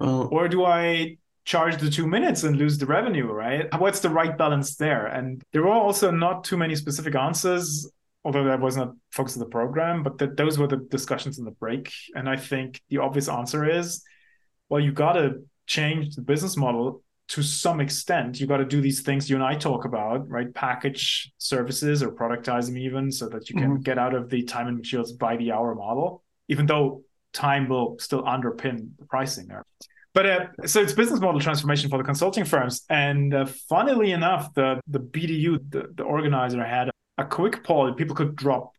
or 0.00 0.48
do 0.48 0.64
I 0.64 1.18
charge 1.44 1.76
the 1.76 1.88
two 1.88 2.06
minutes 2.06 2.42
and 2.42 2.56
lose 2.56 2.78
the 2.78 2.86
revenue, 2.86 3.30
right? 3.30 3.66
What's 3.78 4.00
the 4.00 4.08
right 4.10 4.36
balance 4.36 4.76
there? 4.76 5.06
And 5.06 5.42
there 5.52 5.62
were 5.62 5.68
also 5.68 6.10
not 6.10 6.42
too 6.44 6.56
many 6.56 6.74
specific 6.74 7.14
answers, 7.14 7.88
although 8.24 8.44
that 8.44 8.60
was 8.60 8.76
not 8.76 8.94
focus 9.12 9.36
of 9.36 9.40
the 9.40 9.46
program, 9.46 10.02
but 10.02 10.18
that 10.18 10.36
those 10.36 10.58
were 10.58 10.66
the 10.66 10.78
discussions 10.90 11.38
in 11.38 11.44
the 11.44 11.52
break. 11.52 11.92
And 12.16 12.28
I 12.28 12.36
think 12.36 12.80
the 12.88 12.98
obvious 12.98 13.28
answer 13.28 13.68
is, 13.68 14.02
well, 14.68 14.80
you 14.80 14.92
got 14.92 15.12
to 15.12 15.42
change 15.66 16.14
the 16.14 16.22
business 16.22 16.56
model 16.56 17.02
to 17.28 17.42
some 17.42 17.80
extent. 17.80 18.38
You 18.38 18.46
got 18.46 18.58
to 18.58 18.64
do 18.64 18.80
these 18.80 19.02
things 19.02 19.30
you 19.30 19.36
and 19.36 19.44
I 19.44 19.54
talk 19.54 19.84
about, 19.84 20.28
right? 20.28 20.52
Package 20.54 21.32
services 21.38 22.02
or 22.02 22.12
productize 22.12 22.66
them 22.66 22.76
even 22.76 23.10
so 23.10 23.28
that 23.28 23.48
you 23.48 23.56
can 23.56 23.80
get 23.80 23.98
out 23.98 24.14
of 24.14 24.28
the 24.28 24.42
time 24.42 24.68
and 24.68 24.76
materials 24.76 25.12
by 25.12 25.36
the 25.36 25.52
hour 25.52 25.74
model, 25.74 26.22
even 26.48 26.66
though 26.66 27.02
time 27.32 27.68
will 27.68 27.96
still 27.98 28.22
underpin 28.24 28.90
the 28.98 29.06
pricing 29.06 29.46
there. 29.46 29.64
But 30.12 30.26
uh, 30.26 30.46
so 30.66 30.80
it's 30.80 30.92
business 30.92 31.18
model 31.18 31.40
transformation 31.40 31.90
for 31.90 31.98
the 31.98 32.04
consulting 32.04 32.44
firms. 32.44 32.84
And 32.88 33.34
uh, 33.34 33.46
funnily 33.68 34.12
enough, 34.12 34.54
the, 34.54 34.80
the 34.86 35.00
BDU, 35.00 35.58
the, 35.70 35.88
the 35.92 36.04
organizer, 36.04 36.62
had 36.62 36.90
a 37.18 37.24
quick 37.24 37.64
poll. 37.64 37.92
People 37.94 38.14
could 38.14 38.36
drop 38.36 38.72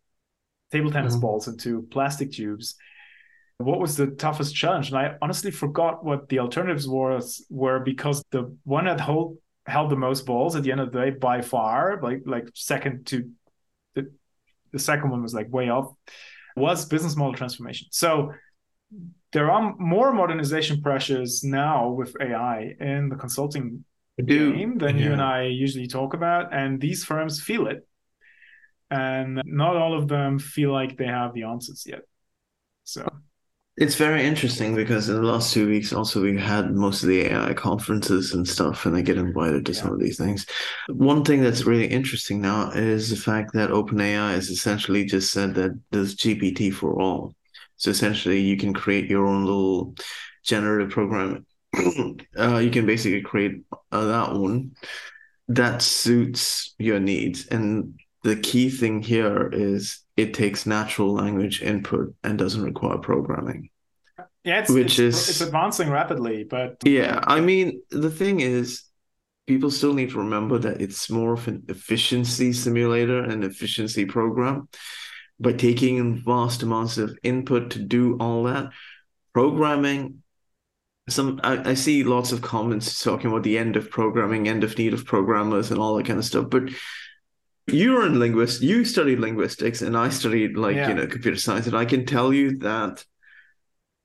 table 0.71 0.91
tennis 0.91 1.13
mm-hmm. 1.13 1.21
balls 1.21 1.47
into 1.47 1.83
plastic 1.91 2.31
tubes. 2.31 2.75
What 3.57 3.79
was 3.79 3.95
the 3.95 4.07
toughest 4.07 4.53
challenge? 4.55 4.89
And 4.89 4.97
I 4.97 5.15
honestly 5.21 5.51
forgot 5.51 6.03
what 6.03 6.27
the 6.27 6.39
alternatives 6.39 6.87
was 6.87 7.45
were 7.49 7.79
because 7.79 8.23
the 8.31 8.55
one 8.63 8.85
that 8.85 8.99
hold, 8.99 9.37
held 9.65 9.89
the 9.89 9.95
most 9.95 10.25
balls 10.25 10.55
at 10.55 10.63
the 10.63 10.71
end 10.71 10.81
of 10.81 10.91
the 10.91 10.99
day 10.99 11.09
by 11.11 11.41
far, 11.41 11.99
like 12.01 12.21
like 12.25 12.49
second 12.53 13.07
to 13.07 13.29
the, 13.93 14.11
the 14.71 14.79
second 14.79 15.09
one 15.09 15.23
was 15.23 15.33
like 15.33 15.51
way 15.51 15.69
off, 15.69 15.93
was 16.57 16.85
business 16.85 17.15
model 17.15 17.33
transformation. 17.33 17.87
So 17.91 18.33
there 19.31 19.49
are 19.49 19.75
more 19.77 20.13
modernization 20.13 20.81
pressures 20.81 21.43
now 21.43 21.89
with 21.89 22.15
AI 22.21 22.75
in 22.79 23.09
the 23.09 23.15
consulting 23.15 23.85
game 24.23 24.77
than 24.77 24.97
yeah. 24.97 25.05
you 25.05 25.11
and 25.13 25.21
I 25.21 25.43
usually 25.43 25.87
talk 25.87 26.13
about, 26.13 26.53
and 26.53 26.79
these 26.79 27.03
firms 27.03 27.41
feel 27.41 27.67
it, 27.67 27.87
and 28.89 29.41
not 29.45 29.75
all 29.75 29.97
of 29.97 30.07
them 30.07 30.39
feel 30.39 30.71
like 30.71 30.97
they 30.97 31.07
have 31.07 31.33
the 31.33 31.43
answers 31.43 31.85
yet. 31.85 32.01
So 32.83 33.07
it's 33.77 33.95
very 33.95 34.25
interesting 34.25 34.73
because 34.73 35.09
in 35.09 35.15
the 35.15 35.21
last 35.21 35.53
two 35.53 35.67
weeks, 35.67 35.91
also 35.91 36.21
we 36.21 36.37
had 36.37 36.71
most 36.71 37.03
of 37.03 37.09
the 37.09 37.21
AI 37.25 37.53
conferences 37.53 38.33
and 38.33 38.47
stuff, 38.47 38.85
and 38.85 38.95
I 38.95 39.01
get 39.01 39.17
invited 39.17 39.65
to 39.65 39.73
yeah. 39.73 39.81
some 39.81 39.91
of 39.91 39.99
these 39.99 40.17
things. 40.17 40.45
One 40.87 41.25
thing 41.25 41.41
that's 41.41 41.65
really 41.65 41.87
interesting 41.87 42.41
now 42.41 42.71
is 42.71 43.09
the 43.09 43.17
fact 43.17 43.53
that 43.53 43.71
OpenAI 43.71 44.31
has 44.31 44.49
essentially 44.49 45.03
just 45.03 45.33
said 45.33 45.55
that 45.55 45.77
there's 45.91 46.15
GPT 46.15 46.73
for 46.73 47.01
all. 47.01 47.35
So 47.75 47.89
essentially, 47.89 48.39
you 48.39 48.55
can 48.55 48.73
create 48.73 49.09
your 49.09 49.27
own 49.27 49.43
little 49.43 49.95
generative 50.43 50.91
program. 50.91 51.45
uh, 52.39 52.57
you 52.57 52.71
can 52.71 52.85
basically 52.85 53.21
create 53.21 53.61
uh, 53.91 54.05
that 54.05 54.33
one 54.33 54.71
that 55.49 55.81
suits 55.81 56.73
your 56.79 57.01
needs. 57.01 57.47
And 57.47 57.99
the 58.25 58.35
key 58.35 58.71
thing 58.71 59.03
here 59.03 59.47
is 59.53 59.99
it 60.17 60.33
takes 60.33 60.65
natural 60.65 61.13
language 61.13 61.61
input 61.61 62.15
and 62.23 62.39
doesn't 62.39 62.63
require 62.63 62.97
programming. 62.97 63.69
Yeah, 64.43 64.61
it's, 64.61 64.71
which 64.71 64.97
it's, 64.97 65.29
is 65.29 65.29
it's 65.29 65.41
advancing 65.41 65.91
rapidly, 65.91 66.43
but 66.43 66.77
yeah, 66.83 67.19
I 67.23 67.39
mean 67.39 67.83
the 67.91 68.09
thing 68.09 68.39
is, 68.39 68.83
people 69.45 69.69
still 69.69 69.93
need 69.93 70.09
to 70.09 70.17
remember 70.17 70.57
that 70.57 70.81
it's 70.81 71.07
more 71.07 71.33
of 71.33 71.47
an 71.47 71.65
efficiency 71.67 72.51
simulator 72.51 73.23
and 73.23 73.43
efficiency 73.43 74.05
program 74.05 74.69
by 75.39 75.53
taking 75.53 75.97
in 75.97 76.17
vast 76.17 76.63
amounts 76.63 76.97
of 76.97 77.15
input 77.21 77.71
to 77.71 77.79
do 77.79 78.17
all 78.19 78.45
that. 78.45 78.71
Programming, 79.35 80.23
some 81.09 81.39
I, 81.43 81.71
I 81.71 81.73
see 81.75 82.03
lots 82.03 82.31
of 82.31 82.41
comments 82.41 83.03
talking 83.03 83.29
about 83.29 83.43
the 83.43 83.59
end 83.59 83.75
of 83.75 83.91
programming, 83.91 84.47
end 84.47 84.63
of 84.63 84.75
need 84.79 84.95
of 84.95 85.05
programmers, 85.05 85.69
and 85.69 85.79
all 85.79 85.95
that 85.97 86.07
kind 86.07 86.17
of 86.17 86.25
stuff. 86.25 86.49
But 86.49 86.69
you're 87.67 88.05
a 88.05 88.09
linguist, 88.09 88.61
you 88.61 88.85
studied 88.85 89.19
linguistics, 89.19 89.81
and 89.81 89.97
I 89.97 90.09
studied 90.09 90.57
like 90.57 90.75
yeah. 90.75 90.89
you 90.89 90.95
know 90.95 91.07
computer 91.07 91.37
science, 91.37 91.67
and 91.67 91.75
I 91.75 91.85
can 91.85 92.05
tell 92.05 92.33
you 92.33 92.59
that 92.59 93.03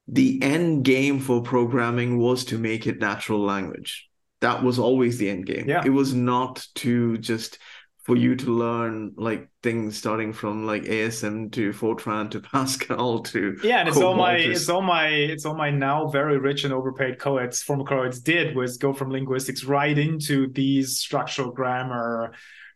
the 0.08 0.42
end 0.42 0.84
game 0.84 1.20
for 1.20 1.42
programming 1.42 2.18
was 2.18 2.44
to 2.46 2.58
make 2.58 2.86
it 2.86 2.98
natural 2.98 3.40
language. 3.40 4.08
That 4.40 4.62
was 4.62 4.78
always 4.78 5.18
the 5.18 5.30
end 5.30 5.46
game. 5.46 5.68
Yeah. 5.68 5.82
It 5.84 5.90
was 5.90 6.14
not 6.14 6.66
to 6.76 7.18
just 7.18 7.58
for 8.02 8.16
you 8.16 8.34
to 8.34 8.50
learn 8.50 9.12
like 9.16 9.48
things 9.62 9.96
starting 9.96 10.32
from 10.32 10.66
like 10.66 10.84
ASM 10.84 11.52
to 11.52 11.70
Fortran 11.72 12.30
to 12.30 12.40
Pascal 12.52 13.20
to 13.24 13.56
yeah, 13.62 13.80
and 13.80 13.88
it's 13.88 13.98
all 13.98 14.16
my 14.16 14.36
it's 14.36 14.68
all 14.68 14.82
my 14.82 15.08
it's 15.08 15.44
all 15.44 15.54
my 15.54 15.70
now 15.70 16.08
very 16.08 16.38
rich 16.38 16.64
and 16.64 16.72
overpaid 16.72 17.18
co-eds 17.18 17.62
former 17.62 17.84
co-eds 17.84 18.20
did 18.20 18.56
was 18.56 18.78
go 18.78 18.94
from 18.94 19.10
linguistics 19.10 19.64
right 19.64 19.96
into 19.96 20.48
these 20.52 20.98
structural 20.98 21.52
grammar 21.52 22.32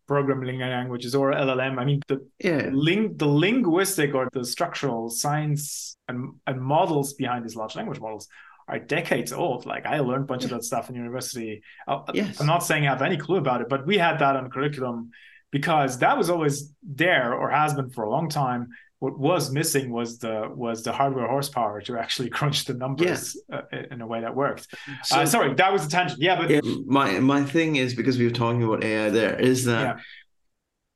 programming 0.06 0.60
languages 0.60 1.14
or 1.14 1.32
LLM. 1.32 1.78
I 1.78 1.84
mean 1.84 2.00
the 2.08 2.26
yeah. 2.38 2.70
ling 2.72 3.16
the 3.16 3.26
linguistic 3.26 4.14
or 4.14 4.28
the 4.32 4.44
structural 4.44 5.10
science 5.10 5.96
and, 6.08 6.34
and 6.46 6.60
models 6.60 7.14
behind 7.14 7.44
these 7.44 7.56
large 7.56 7.76
language 7.76 8.00
models 8.00 8.28
are 8.68 8.78
decades 8.78 9.32
old. 9.32 9.66
Like 9.66 9.86
I 9.86 10.00
learned 10.00 10.24
a 10.24 10.26
bunch 10.26 10.42
yeah. 10.42 10.46
of 10.46 10.50
that 10.52 10.64
stuff 10.64 10.88
in 10.88 10.96
university. 10.96 11.62
Uh, 11.86 12.02
uh, 12.08 12.12
yes. 12.14 12.40
I'm 12.40 12.46
not 12.46 12.64
saying 12.64 12.86
I 12.86 12.90
have 12.90 13.02
any 13.02 13.16
clue 13.16 13.36
about 13.36 13.60
it, 13.60 13.68
but 13.68 13.86
we 13.86 13.98
had 13.98 14.18
that 14.18 14.36
on 14.36 14.50
curriculum 14.50 15.10
because 15.50 15.98
that 15.98 16.18
was 16.18 16.30
always 16.30 16.72
there 16.82 17.34
or 17.34 17.50
has 17.50 17.74
been 17.74 17.90
for 17.90 18.04
a 18.04 18.10
long 18.10 18.28
time. 18.28 18.68
What 19.00 19.18
was 19.18 19.50
missing 19.50 19.90
was 19.90 20.18
the 20.18 20.48
was 20.54 20.82
the 20.82 20.92
hardware 20.92 21.28
horsepower 21.28 21.80
to 21.82 21.98
actually 21.98 22.30
crunch 22.38 22.64
the 22.64 22.74
numbers 22.74 23.36
yeah. 23.48 23.62
uh, 23.72 23.82
in 23.90 24.00
a 24.00 24.06
way 24.06 24.20
that 24.20 24.34
worked. 24.34 24.74
So, 25.02 25.20
uh, 25.20 25.26
sorry, 25.26 25.54
that 25.54 25.72
was 25.72 25.86
a 25.86 25.90
tangent. 25.90 26.20
Yeah, 26.20 26.36
but 26.40 26.50
yeah, 26.50 26.60
my 26.86 27.18
my 27.20 27.42
thing 27.42 27.76
is 27.76 27.94
because 27.94 28.18
we 28.18 28.24
were 28.24 28.30
talking 28.30 28.62
about 28.62 28.84
AI. 28.84 29.10
There 29.10 29.38
is 29.38 29.64
that. 29.64 29.96
Yeah 29.96 30.02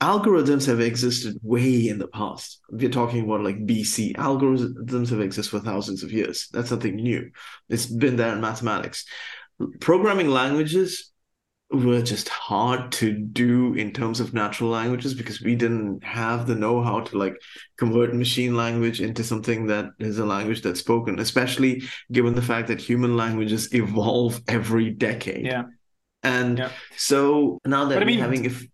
algorithms 0.00 0.66
have 0.66 0.80
existed 0.80 1.36
way 1.42 1.88
in 1.88 1.98
the 1.98 2.08
past. 2.08 2.60
We're 2.70 2.90
talking 2.90 3.24
about 3.24 3.42
like 3.42 3.66
BC. 3.66 4.14
Algorithms 4.14 5.10
have 5.10 5.20
existed 5.20 5.50
for 5.50 5.64
thousands 5.64 6.02
of 6.02 6.12
years. 6.12 6.48
That's 6.52 6.70
nothing 6.70 6.96
new. 6.96 7.30
It's 7.68 7.86
been 7.86 8.16
there 8.16 8.32
in 8.32 8.40
mathematics. 8.40 9.04
Programming 9.80 10.28
languages 10.28 11.12
were 11.70 12.00
just 12.00 12.28
hard 12.30 12.90
to 12.90 13.12
do 13.12 13.74
in 13.74 13.92
terms 13.92 14.20
of 14.20 14.32
natural 14.32 14.70
languages 14.70 15.12
because 15.12 15.42
we 15.42 15.54
didn't 15.54 16.02
have 16.02 16.46
the 16.46 16.54
know-how 16.54 17.00
to 17.00 17.18
like 17.18 17.36
convert 17.76 18.14
machine 18.14 18.56
language 18.56 19.02
into 19.02 19.22
something 19.22 19.66
that 19.66 19.90
is 19.98 20.18
a 20.18 20.24
language 20.24 20.62
that's 20.62 20.80
spoken, 20.80 21.18
especially 21.18 21.82
given 22.10 22.34
the 22.34 22.42
fact 22.42 22.68
that 22.68 22.80
human 22.80 23.16
languages 23.16 23.68
evolve 23.74 24.40
every 24.48 24.90
decade. 24.90 25.44
Yeah. 25.44 25.64
And 26.22 26.58
yeah. 26.58 26.70
so 26.96 27.58
now 27.64 27.84
that 27.84 27.94
but 27.94 27.98
we're 27.98 28.02
I 28.02 28.06
mean, 28.06 28.18
having 28.18 28.44
if 28.46 28.66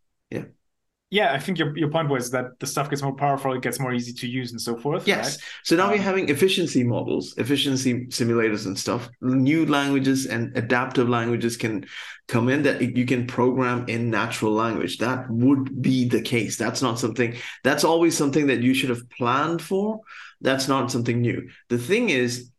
yeah, 1.15 1.33
I 1.33 1.39
think 1.39 1.61
your, 1.61 1.79
your 1.79 1.91
point 1.91 2.09
was 2.09 2.33
that 2.33 2.59
the 2.59 2.67
stuff 2.67 2.91
gets 2.91 3.01
more 3.01 3.15
powerful, 3.15 3.53
it 3.53 3.63
gets 3.63 3.79
more 3.79 3.95
easy 3.95 4.13
to 4.15 4.27
use 4.27 4.51
and 4.51 4.61
so 4.61 4.77
forth. 4.77 5.07
Yes. 5.07 5.37
Right? 5.37 5.45
So 5.63 5.77
now 5.77 5.85
um, 5.85 5.91
we're 5.93 5.99
having 5.99 6.29
efficiency 6.29 6.83
models, 6.83 7.39
efficiency 7.39 8.07
simulators 8.07 8.67
and 8.67 8.77
stuff. 8.77 9.09
New 9.21 9.65
languages 9.65 10.27
and 10.27 10.57
adaptive 10.57 11.09
languages 11.09 11.57
can 11.57 11.87
come 12.27 12.49
in 12.49 12.65
that 12.65 12.97
you 12.97 13.07
can 13.07 13.29
program 13.29 13.85
in 13.87 14.11
natural 14.11 14.51
language. 14.51 14.99
That 14.99 15.31
would 15.31 15.81
be 15.81 16.09
the 16.09 16.21
case. 16.21 16.57
That's 16.57 16.83
not 16.83 16.99
something, 16.99 17.37
that's 17.63 17.85
always 17.85 18.17
something 18.17 18.49
that 18.49 18.61
you 18.61 18.75
should 18.75 18.91
have 18.91 19.09
planned 19.11 19.63
for. 19.63 20.01
That's 20.41 20.67
not 20.67 20.91
something 20.91 21.21
new. 21.21 21.49
The 21.69 21.79
thing 21.79 22.11
is, 22.11 22.51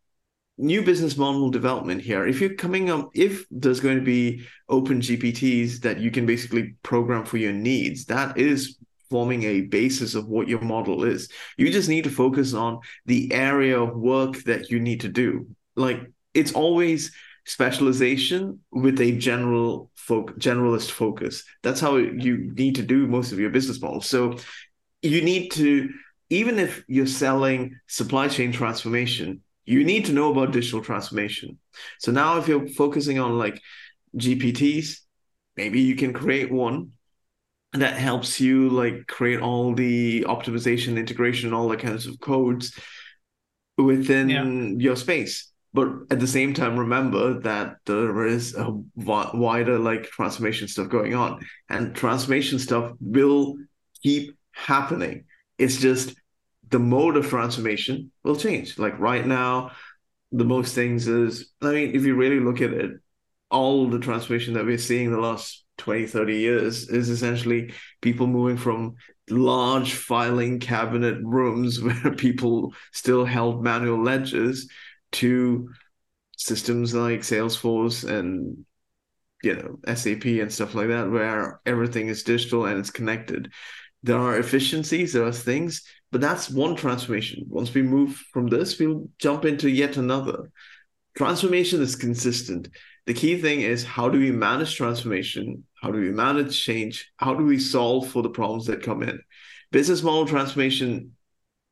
new 0.57 0.83
business 0.83 1.17
model 1.17 1.49
development 1.49 2.01
here. 2.01 2.25
If 2.25 2.39
you're 2.39 2.55
coming 2.55 2.89
up, 2.89 3.09
if 3.13 3.45
there's 3.51 3.79
going 3.79 3.97
to 3.97 4.03
be 4.03 4.45
open 4.69 5.01
GPTs 5.01 5.81
that 5.81 5.99
you 5.99 6.11
can 6.11 6.25
basically 6.25 6.75
program 6.81 7.25
for 7.25 7.37
your 7.37 7.51
needs, 7.51 8.05
that 8.05 8.37
is 8.37 8.77
forming 9.09 9.43
a 9.43 9.61
basis 9.61 10.15
of 10.15 10.27
what 10.27 10.47
your 10.47 10.61
model 10.61 11.03
is. 11.03 11.29
You 11.57 11.71
just 11.71 11.89
need 11.89 12.05
to 12.05 12.09
focus 12.09 12.53
on 12.53 12.79
the 13.05 13.31
area 13.33 13.79
of 13.79 13.95
work 13.95 14.43
that 14.43 14.69
you 14.69 14.79
need 14.79 15.01
to 15.01 15.09
do. 15.09 15.47
Like 15.75 15.99
it's 16.33 16.53
always 16.53 17.13
specialization 17.45 18.59
with 18.71 18.99
a 18.99 19.11
general 19.17 19.91
folk 19.93 20.37
generalist 20.39 20.89
focus. 20.89 21.43
That's 21.63 21.79
how 21.79 21.97
you 21.97 22.51
need 22.55 22.75
to 22.75 22.81
do 22.81 23.07
most 23.07 23.31
of 23.31 23.39
your 23.39 23.51
business 23.51 23.81
models. 23.81 24.07
So 24.07 24.37
you 25.01 25.21
need 25.21 25.49
to 25.51 25.89
even 26.29 26.57
if 26.57 26.83
you're 26.87 27.05
selling 27.05 27.79
supply 27.87 28.27
chain 28.27 28.51
transformation, 28.51 29.41
you 29.65 29.83
need 29.83 30.05
to 30.05 30.13
know 30.13 30.31
about 30.31 30.51
digital 30.51 30.81
transformation. 30.81 31.57
So 31.99 32.11
now 32.11 32.37
if 32.37 32.47
you're 32.47 32.67
focusing 32.67 33.19
on 33.19 33.37
like 33.37 33.61
GPTs, 34.17 34.99
maybe 35.57 35.81
you 35.81 35.95
can 35.95 36.13
create 36.13 36.51
one 36.51 36.91
that 37.73 37.95
helps 37.97 38.39
you 38.39 38.69
like 38.69 39.07
create 39.07 39.41
all 39.41 39.73
the 39.73 40.21
optimization, 40.21 40.97
integration, 40.97 41.53
all 41.53 41.67
the 41.67 41.77
kinds 41.77 42.05
of 42.05 42.19
codes 42.19 42.77
within 43.77 44.29
yeah. 44.29 44.43
your 44.43 44.95
space. 44.95 45.51
But 45.73 45.89
at 46.09 46.21
the 46.21 46.27
same 46.27 46.53
time, 46.53 46.77
remember 46.79 47.41
that 47.41 47.77
there 47.85 48.25
is 48.25 48.55
a 48.55 48.71
wider 48.95 49.77
like 49.77 50.05
transformation 50.05 50.69
stuff 50.69 50.87
going 50.87 51.15
on, 51.15 51.45
and 51.69 51.93
transformation 51.93 52.59
stuff 52.59 52.93
will 53.01 53.57
keep 54.01 54.37
happening. 54.53 55.25
It's 55.57 55.77
just 55.77 56.15
the 56.69 56.79
mode 56.79 57.17
of 57.17 57.27
transformation 57.27 58.11
will 58.23 58.35
change. 58.35 58.77
Like 58.77 58.99
right 58.99 59.25
now, 59.25 59.71
the 60.31 60.45
most 60.45 60.75
things 60.75 61.07
is, 61.07 61.51
I 61.61 61.71
mean, 61.71 61.95
if 61.95 62.03
you 62.03 62.15
really 62.15 62.39
look 62.39 62.61
at 62.61 62.71
it, 62.71 62.91
all 63.51 63.87
the 63.87 63.99
transformation 63.99 64.55
that 64.55 64.65
we're 64.65 64.77
seeing 64.77 65.11
the 65.11 65.19
last 65.19 65.65
20, 65.77 66.07
30 66.07 66.35
years 66.35 66.89
is 66.89 67.09
essentially 67.09 67.73
people 68.01 68.27
moving 68.27 68.57
from 68.57 68.95
large 69.29 69.93
filing 69.93 70.59
cabinet 70.59 71.17
rooms 71.23 71.81
where 71.81 72.13
people 72.15 72.73
still 72.91 73.25
held 73.25 73.63
manual 73.63 74.01
ledgers 74.01 74.67
to 75.13 75.69
systems 76.37 76.93
like 76.93 77.21
Salesforce 77.21 78.07
and 78.07 78.65
you 79.43 79.55
know 79.55 79.93
SAP 79.93 80.25
and 80.25 80.51
stuff 80.51 80.75
like 80.75 80.87
that 80.89 81.09
where 81.09 81.61
everything 81.65 82.07
is 82.07 82.23
digital 82.23 82.65
and 82.65 82.79
it's 82.79 82.89
connected. 82.89 83.51
There 84.05 84.19
are 84.19 84.37
efficiencies, 84.37 85.13
there 85.13 85.25
are 85.25 85.31
things, 85.31 85.81
but 86.11 86.21
that's 86.21 86.47
one 86.47 86.75
transformation. 86.75 87.45
Once 87.49 87.73
we 87.73 87.81
move 87.81 88.23
from 88.31 88.45
this, 88.45 88.77
we'll 88.77 89.09
jump 89.17 89.45
into 89.45 89.67
yet 89.67 89.97
another. 89.97 90.51
transformation 91.17 91.81
is 91.81 91.95
consistent. 91.95 92.69
The 93.07 93.15
key 93.15 93.41
thing 93.41 93.61
is 93.61 93.83
how 93.83 94.09
do 94.09 94.19
we 94.19 94.31
manage 94.31 94.75
transformation? 94.75 95.63
How 95.81 95.89
do 95.89 95.99
we 95.99 96.11
manage 96.11 96.63
change? 96.63 97.11
How 97.17 97.33
do 97.33 97.43
we 97.45 97.57
solve 97.57 98.07
for 98.09 98.21
the 98.21 98.29
problems 98.29 98.67
that 98.67 98.83
come 98.83 99.01
in? 99.01 99.19
Business 99.71 100.03
model 100.03 100.27
transformation 100.27 101.15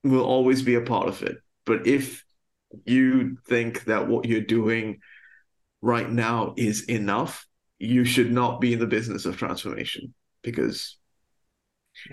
will 0.03 0.25
always 0.25 0.63
be 0.63 0.73
a 0.73 0.81
part 0.81 1.07
of 1.09 1.21
it. 1.21 1.37
But 1.65 1.85
if 1.85 2.25
you 2.85 3.37
think 3.47 3.83
that 3.83 4.07
what 4.07 4.25
you're 4.25 4.41
doing 4.41 5.01
right 5.83 6.09
now 6.09 6.55
is 6.57 6.85
enough, 6.85 7.45
you 7.77 8.05
should 8.05 8.31
not 8.31 8.59
be 8.59 8.73
in 8.73 8.79
the 8.79 8.87
business 8.87 9.25
of 9.25 9.37
transformation 9.37 10.15
because 10.41 10.97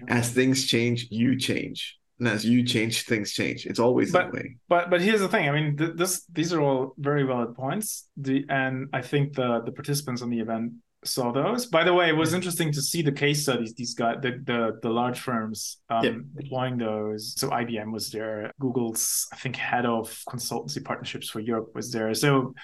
as 0.09 0.31
things 0.31 0.67
change, 0.67 1.09
you 1.11 1.39
change. 1.39 1.97
And 2.19 2.29
as 2.29 2.45
you 2.45 2.63
change, 2.65 3.07
things 3.07 3.33
change. 3.33 3.65
It's 3.65 3.79
always 3.79 4.13
but, 4.13 4.27
that 4.27 4.33
way. 4.33 4.57
But 4.69 4.91
but 4.91 5.01
here's 5.01 5.21
the 5.21 5.29
thing. 5.29 5.49
I 5.49 5.53
mean, 5.53 5.77
th- 5.77 5.93
this 5.97 6.27
these 6.31 6.53
are 6.53 6.61
all 6.61 6.95
very 6.99 7.23
valid 7.23 7.55
points. 7.55 8.09
The 8.19 8.45
and 8.51 8.89
I 8.93 9.01
think 9.01 9.35
the 9.35 9.63
the 9.65 9.73
participants 9.73 10.21
on 10.21 10.29
the 10.29 10.39
event 10.39 10.73
saw 11.03 11.33
those. 11.33 11.65
By 11.65 11.83
the 11.83 11.95
way, 11.95 12.11
it 12.11 12.17
was 12.17 12.35
interesting 12.35 12.73
to 12.73 12.83
see 12.83 13.01
the 13.01 13.13
case 13.13 13.43
studies. 13.43 13.73
These 13.75 13.95
guys, 13.95 14.17
the 14.21 14.33
the, 14.45 14.79
the 14.83 14.91
large 14.91 15.19
firms 15.19 15.79
um, 15.89 16.05
yeah. 16.05 16.43
deploying 16.43 16.77
those. 16.77 17.35
So 17.39 17.49
IBM 17.49 17.91
was 17.91 18.11
there. 18.11 18.53
Google's 18.61 19.27
I 19.33 19.37
think 19.37 19.57
head 19.57 19.87
of 19.87 20.11
consultancy 20.29 20.85
partnerships 20.85 21.31
for 21.31 21.41
Europe 21.41 21.71
was 21.75 21.91
there. 21.91 22.13
So 22.15 22.55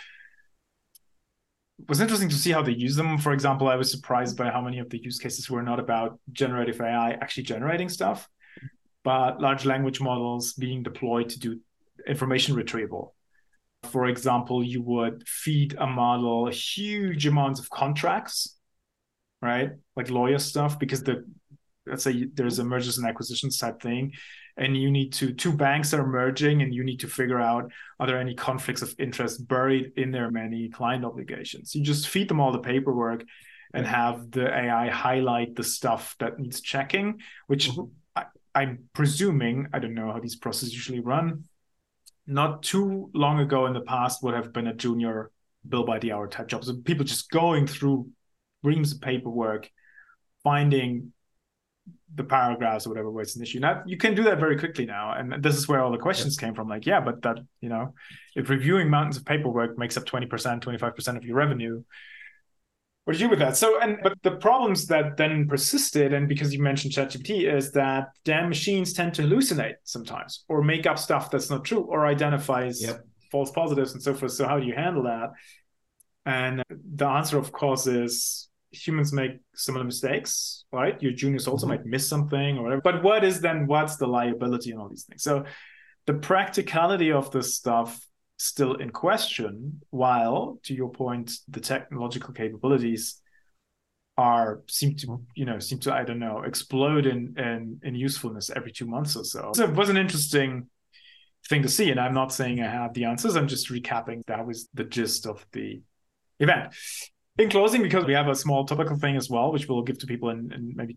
was 1.89 2.01
interesting 2.01 2.29
to 2.31 2.37
see 2.37 2.53
how 2.53 2.63
they 2.63 2.73
use 2.73 2.97
them. 2.97 3.19
For 3.19 3.33
example, 3.33 3.69
I 3.69 3.77
was 3.77 3.91
surprised 3.91 4.37
by 4.37 4.51
how 4.51 4.61
many 4.61 4.79
of 4.79 4.91
the 4.91 4.99
use 5.03 5.19
cases 5.19 5.51
were 5.51 5.63
not 5.63 5.79
about 5.79 6.19
generative 6.33 6.81
AI 6.81 7.13
actually 7.13 7.45
generating 7.45 7.89
stuff 7.89 8.29
but 9.07 9.41
large 9.41 9.65
language 9.65 10.01
models 10.01 10.55
being 10.55 10.83
deployed 10.83 11.29
to 11.29 11.39
do 11.39 11.61
information 12.09 12.57
retrieval. 12.57 13.15
For 13.85 14.07
example, 14.07 14.65
you 14.65 14.83
would 14.83 15.23
feed 15.29 15.77
a 15.79 15.87
model 15.87 16.49
huge 16.49 17.25
amounts 17.25 17.61
of 17.61 17.71
contracts, 17.71 18.57
right? 19.41 19.71
Like 19.95 20.11
lawyer 20.11 20.41
stuff, 20.41 20.81
because 20.81 21.05
the 21.05 21.25
let's 21.87 22.03
say 22.03 22.25
there's 22.35 22.59
a 22.59 22.65
mergers 22.65 22.99
and 22.99 23.07
acquisitions 23.07 23.59
type 23.59 23.81
thing, 23.81 24.11
and 24.57 24.77
you 24.77 24.91
need 24.91 25.13
to 25.15 25.33
two 25.33 25.53
banks 25.53 25.93
are 25.93 26.07
merging, 26.07 26.63
and 26.63 26.75
you 26.75 26.85
need 26.85 27.01
to 27.01 27.09
figure 27.09 27.41
out 27.41 27.71
are 28.01 28.07
there 28.07 28.19
any 28.19 28.35
conflicts 28.35 28.83
of 28.83 28.95
interest 28.99 29.47
buried 29.47 29.93
in 29.97 30.11
their 30.11 30.31
many 30.31 30.69
client 30.69 31.05
obligations. 31.05 31.75
You 31.75 31.83
just 31.83 32.09
feed 32.09 32.29
them 32.29 32.41
all 32.41 32.53
the 32.53 32.59
paperwork 32.59 33.25
and 33.75 33.87
have 33.87 34.31
the 34.31 34.49
AI 34.49 34.89
highlight 34.89 35.57
the 35.57 35.65
stuff 35.65 36.17
that 36.19 36.39
needs 36.39 36.61
checking, 36.61 37.21
which 37.47 37.71
mm-hmm 37.71 37.85
I'm 38.57 38.89
presuming, 38.95 39.69
I 39.75 39.79
don't 39.81 39.93
know 39.93 40.11
how 40.11 40.19
these 40.19 40.35
processes 40.35 40.73
usually 40.73 41.01
run, 41.01 41.45
not 42.27 42.63
too 42.63 43.11
long 43.13 43.39
ago 43.39 43.67
in 43.67 43.75
the 43.75 43.83
past 43.83 44.23
would 44.23 44.33
have 44.33 44.51
been 44.55 44.67
a 44.67 44.75
junior 44.75 45.31
bill 45.69 45.85
by 45.85 45.99
the 45.99 46.13
hour 46.13 46.27
type 46.27 46.49
job. 46.49 46.65
So 46.65 46.75
people 46.77 47.05
just 47.05 47.31
going 47.31 47.67
through 47.67 48.09
reams 48.63 48.95
of 48.95 49.03
paperwork, 49.03 49.71
finding 50.43 51.13
the 52.15 52.25
paragraphs 52.25 52.87
or 52.87 52.91
whatever 52.91 53.11
where 53.11 53.23
it's 53.23 53.37
an 53.37 53.43
issue. 53.43 53.61
Now 53.61 53.83
you 53.87 53.97
can 53.97 54.15
do 54.15 54.25
that 54.25 54.41
very 54.41 54.59
quickly 54.59 54.87
now. 54.87 55.13
And 55.13 55.43
this 55.43 55.57
is 55.57 55.69
where 55.69 55.83
all 55.83 55.93
the 55.93 55.99
questions 55.99 56.37
came 56.37 56.55
from. 56.55 56.69
Like, 56.69 56.87
yeah, 56.87 57.01
but 57.01 57.23
that, 57.23 57.39
you 57.61 57.69
know, 57.69 57.95
if 58.35 58.49
reviewing 58.49 58.89
mountains 58.89 59.17
of 59.17 59.25
paperwork 59.25 59.79
makes 59.79 59.97
up 59.97 60.05
20%, 60.05 60.29
25% 60.29 61.17
of 61.17 61.25
your 61.25 61.37
revenue, 61.37 61.83
what 63.05 63.13
do 63.13 63.21
you 63.21 63.27
do 63.27 63.31
with 63.31 63.39
that? 63.39 63.57
So, 63.57 63.81
and 63.81 63.99
but 64.03 64.15
the 64.25 64.33
problems 64.33 64.87
that 64.87 65.17
then 65.17 65.47
persisted, 65.47 66.13
and 66.13 66.29
because 66.29 66.53
you 66.53 66.61
mentioned 66.61 66.93
ChatGPT, 66.93 67.53
is 67.53 67.71
that 67.73 68.09
damn 68.25 68.49
machines 68.49 68.95
tend 68.95 69.15
to 69.15 69.23
hallucinate 69.23 69.75
sometimes, 69.85 70.45
or 70.49 70.61
make 70.61 70.87
up 70.87 70.99
stuff 70.99 71.31
that's 71.31 71.49
not 71.49 71.65
true, 71.65 71.83
or 71.83 72.05
identifies 72.05 72.83
yep. 72.83 73.07
false 73.31 73.53
positives 73.53 73.93
and 73.93 74.03
so 74.03 74.13
forth. 74.13 74.33
So, 74.33 74.49
how 74.49 74.59
do 74.59 74.67
you 74.67 74.75
handle 74.75 75.05
that? 75.05 75.31
And 76.25 76.65
the 76.69 77.07
answer, 77.07 77.39
of 77.39 77.53
course, 77.53 77.87
is 77.87 78.49
humans 78.71 79.13
make 79.13 79.33
similar 79.55 79.85
mistakes, 79.85 80.65
right? 80.73 81.01
Your 81.03 81.13
juniors 81.13 81.47
also 81.47 81.67
mm-hmm. 81.67 81.77
might 81.77 81.87
miss 81.87 82.09
something 82.09 82.59
or 82.59 82.63
whatever. 82.63 82.83
But 82.83 83.03
what 83.03 83.25
is 83.25 83.41
then 83.41 83.67
what's 83.67 83.97
the 83.97 84.07
liability 84.07 84.71
and 84.71 84.81
all 84.81 84.89
these 84.89 85.05
things? 85.05 85.23
So, 85.23 85.45
the 86.07 86.15
practicality 86.15 87.11
of 87.11 87.31
this 87.33 87.57
stuff 87.57 88.01
still 88.39 88.75
in 88.75 88.91
question, 88.91 89.81
while 89.91 90.59
to 90.65 90.75
your 90.75 90.91
point, 90.91 91.33
the 91.49 91.61
technological 91.61 92.33
capabilities 92.33 93.21
are 94.19 94.63
seem 94.67 94.97
to 94.97 95.21
you 95.35 95.45
know 95.45 95.59
seem 95.59 95.79
to 95.79 95.93
I 95.93 96.03
don't 96.03 96.19
know 96.19 96.43
explode 96.43 97.07
in 97.07 97.35
in, 97.37 97.81
in 97.83 97.95
usefulness 97.95 98.51
every 98.55 98.73
two 98.73 98.87
months 98.87 99.17
or 99.17 99.25
so. 99.25 99.53
So 99.55 99.65
it 99.65 99.75
was 99.75 99.89
an 99.89 99.97
interesting 99.97 100.69
thing 101.49 101.63
to 101.63 101.69
see, 101.69 101.91
and 101.91 102.01
I'm 102.01 102.15
not 102.15 102.33
saying 102.33 102.61
I 102.61 102.71
have 102.71 102.95
the 102.95 103.05
answers. 103.05 103.37
I'm 103.37 103.49
just 103.49 103.71
recapping. 103.71 104.23
That 104.27 104.47
was 104.47 104.69
the 104.75 104.85
gist 104.85 105.27
of 105.27 105.45
the 105.53 105.83
event. 106.39 106.75
In 107.39 107.51
closing, 107.51 107.83
because 107.83 108.05
we 108.05 108.15
have 108.15 108.29
a 108.29 108.35
small 108.35 108.65
topical 108.65 108.97
thing 108.97 109.17
as 109.17 109.29
well, 109.29 109.53
which 109.53 109.69
we'll 109.69 109.83
give 109.83 109.99
to 109.99 110.07
people 110.07 110.31
and, 110.31 110.75
maybe 110.75 110.97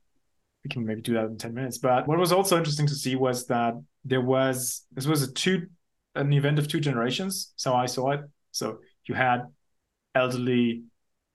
we 0.63 0.69
can 0.69 0.85
maybe 0.85 1.01
do 1.01 1.13
that 1.13 1.25
in 1.25 1.37
10 1.37 1.53
minutes. 1.53 1.77
But 1.77 2.07
what 2.07 2.17
was 2.17 2.31
also 2.31 2.57
interesting 2.57 2.87
to 2.87 2.95
see 2.95 3.15
was 3.15 3.47
that 3.47 3.73
there 4.03 4.21
was 4.21 4.85
this 4.91 5.05
was 5.05 5.21
a 5.23 5.31
two 5.31 5.67
an 6.15 6.33
event 6.33 6.59
of 6.59 6.67
two 6.67 6.79
generations. 6.79 7.53
So 7.55 7.73
I 7.73 7.85
saw 7.85 8.11
it. 8.11 8.21
So 8.51 8.79
you 9.05 9.15
had 9.15 9.43
elderly, 10.15 10.83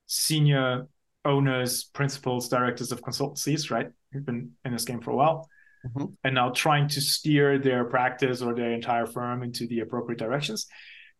senior 0.07 0.89
owners, 1.25 1.85
principals, 1.85 2.49
directors 2.49 2.93
of 2.93 3.01
consultancies, 3.01 3.71
right? 3.71 3.89
Who've 4.13 4.27
been 4.27 4.53
in 4.65 4.73
this 4.73 4.85
game 4.85 5.01
for 5.01 5.11
a 5.13 5.17
while. 5.17 5.49
Mm-hmm. 5.87 6.07
And 6.25 6.35
now 6.35 6.51
trying 6.51 6.89
to 6.89 7.01
steer 7.01 7.59
their 7.59 7.85
practice 7.85 8.43
or 8.43 8.55
their 8.55 8.73
entire 8.73 9.07
firm 9.07 9.43
into 9.43 9.67
the 9.67 9.81
appropriate 9.81 10.19
directions. 10.19 10.67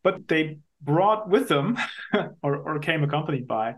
But 0.03 0.29
they 0.29 0.59
brought 0.85 1.29
with 1.29 1.49
them 1.49 1.79
or, 2.43 2.57
or 2.57 2.79
came 2.79 3.03
accompanied 3.03 3.47
by 3.47 3.75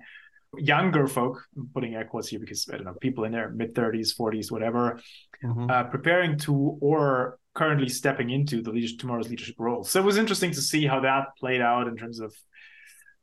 younger 0.58 1.06
folk, 1.06 1.44
I'm 1.56 1.68
putting 1.72 1.94
air 1.94 2.04
quotes 2.04 2.28
here 2.28 2.40
because 2.40 2.68
I 2.72 2.76
don't 2.76 2.86
know, 2.86 2.94
people 2.94 3.24
in 3.24 3.32
their 3.32 3.50
mid 3.50 3.74
30s, 3.74 4.16
40s, 4.18 4.50
whatever, 4.50 5.00
mm-hmm. 5.44 5.70
uh, 5.70 5.84
preparing 5.84 6.38
to 6.40 6.78
or 6.80 7.38
currently 7.54 7.88
stepping 7.88 8.30
into 8.30 8.62
the 8.62 8.70
leadership, 8.70 8.98
tomorrow's 8.98 9.28
leadership 9.28 9.56
role. 9.58 9.84
So 9.84 10.00
it 10.00 10.04
was 10.04 10.18
interesting 10.18 10.50
to 10.52 10.60
see 10.60 10.86
how 10.86 11.00
that 11.00 11.28
played 11.38 11.60
out 11.60 11.88
in 11.88 11.96
terms 11.96 12.20
of 12.20 12.34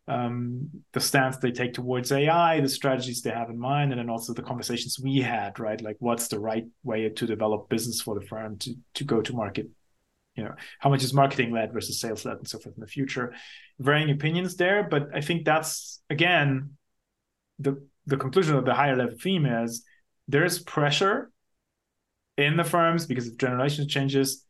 um, 0.07 0.69
the 0.91 0.99
stance 0.99 1.37
they 1.37 1.51
take 1.51 1.73
towards 1.73 2.11
AI, 2.11 2.59
the 2.59 2.67
strategies 2.67 3.21
they 3.21 3.29
have 3.29 3.49
in 3.49 3.57
mind, 3.57 3.91
and 3.91 3.99
then 3.99 4.09
also 4.09 4.33
the 4.33 4.41
conversations 4.41 4.99
we 5.01 5.21
had, 5.21 5.59
right? 5.59 5.81
Like, 5.81 5.95
what's 5.99 6.27
the 6.27 6.39
right 6.39 6.65
way 6.83 7.07
to 7.07 7.25
develop 7.25 7.69
business 7.69 8.01
for 8.01 8.19
the 8.19 8.25
firm 8.25 8.57
to 8.59 8.75
to 8.95 9.03
go 9.03 9.21
to 9.21 9.33
market? 9.33 9.69
You 10.35 10.43
know, 10.43 10.55
how 10.79 10.89
much 10.89 11.03
is 11.03 11.13
marketing 11.13 11.51
led 11.51 11.73
versus 11.73 11.99
sales 11.99 12.25
led, 12.25 12.37
and 12.37 12.47
so 12.47 12.59
forth 12.59 12.75
in 12.75 12.81
the 12.81 12.87
future. 12.87 13.33
Varying 13.79 14.09
opinions 14.09 14.55
there, 14.55 14.83
but 14.83 15.09
I 15.13 15.21
think 15.21 15.45
that's 15.45 16.01
again 16.09 16.71
the 17.59 17.85
the 18.05 18.17
conclusion 18.17 18.55
of 18.55 18.65
the 18.65 18.73
higher 18.73 18.95
level 18.95 19.15
theme 19.17 19.45
is 19.45 19.85
there's 20.27 20.59
pressure 20.59 21.31
in 22.37 22.57
the 22.57 22.63
firms 22.63 23.05
because 23.05 23.27
of 23.27 23.37
generation 23.37 23.87
changes, 23.87 24.45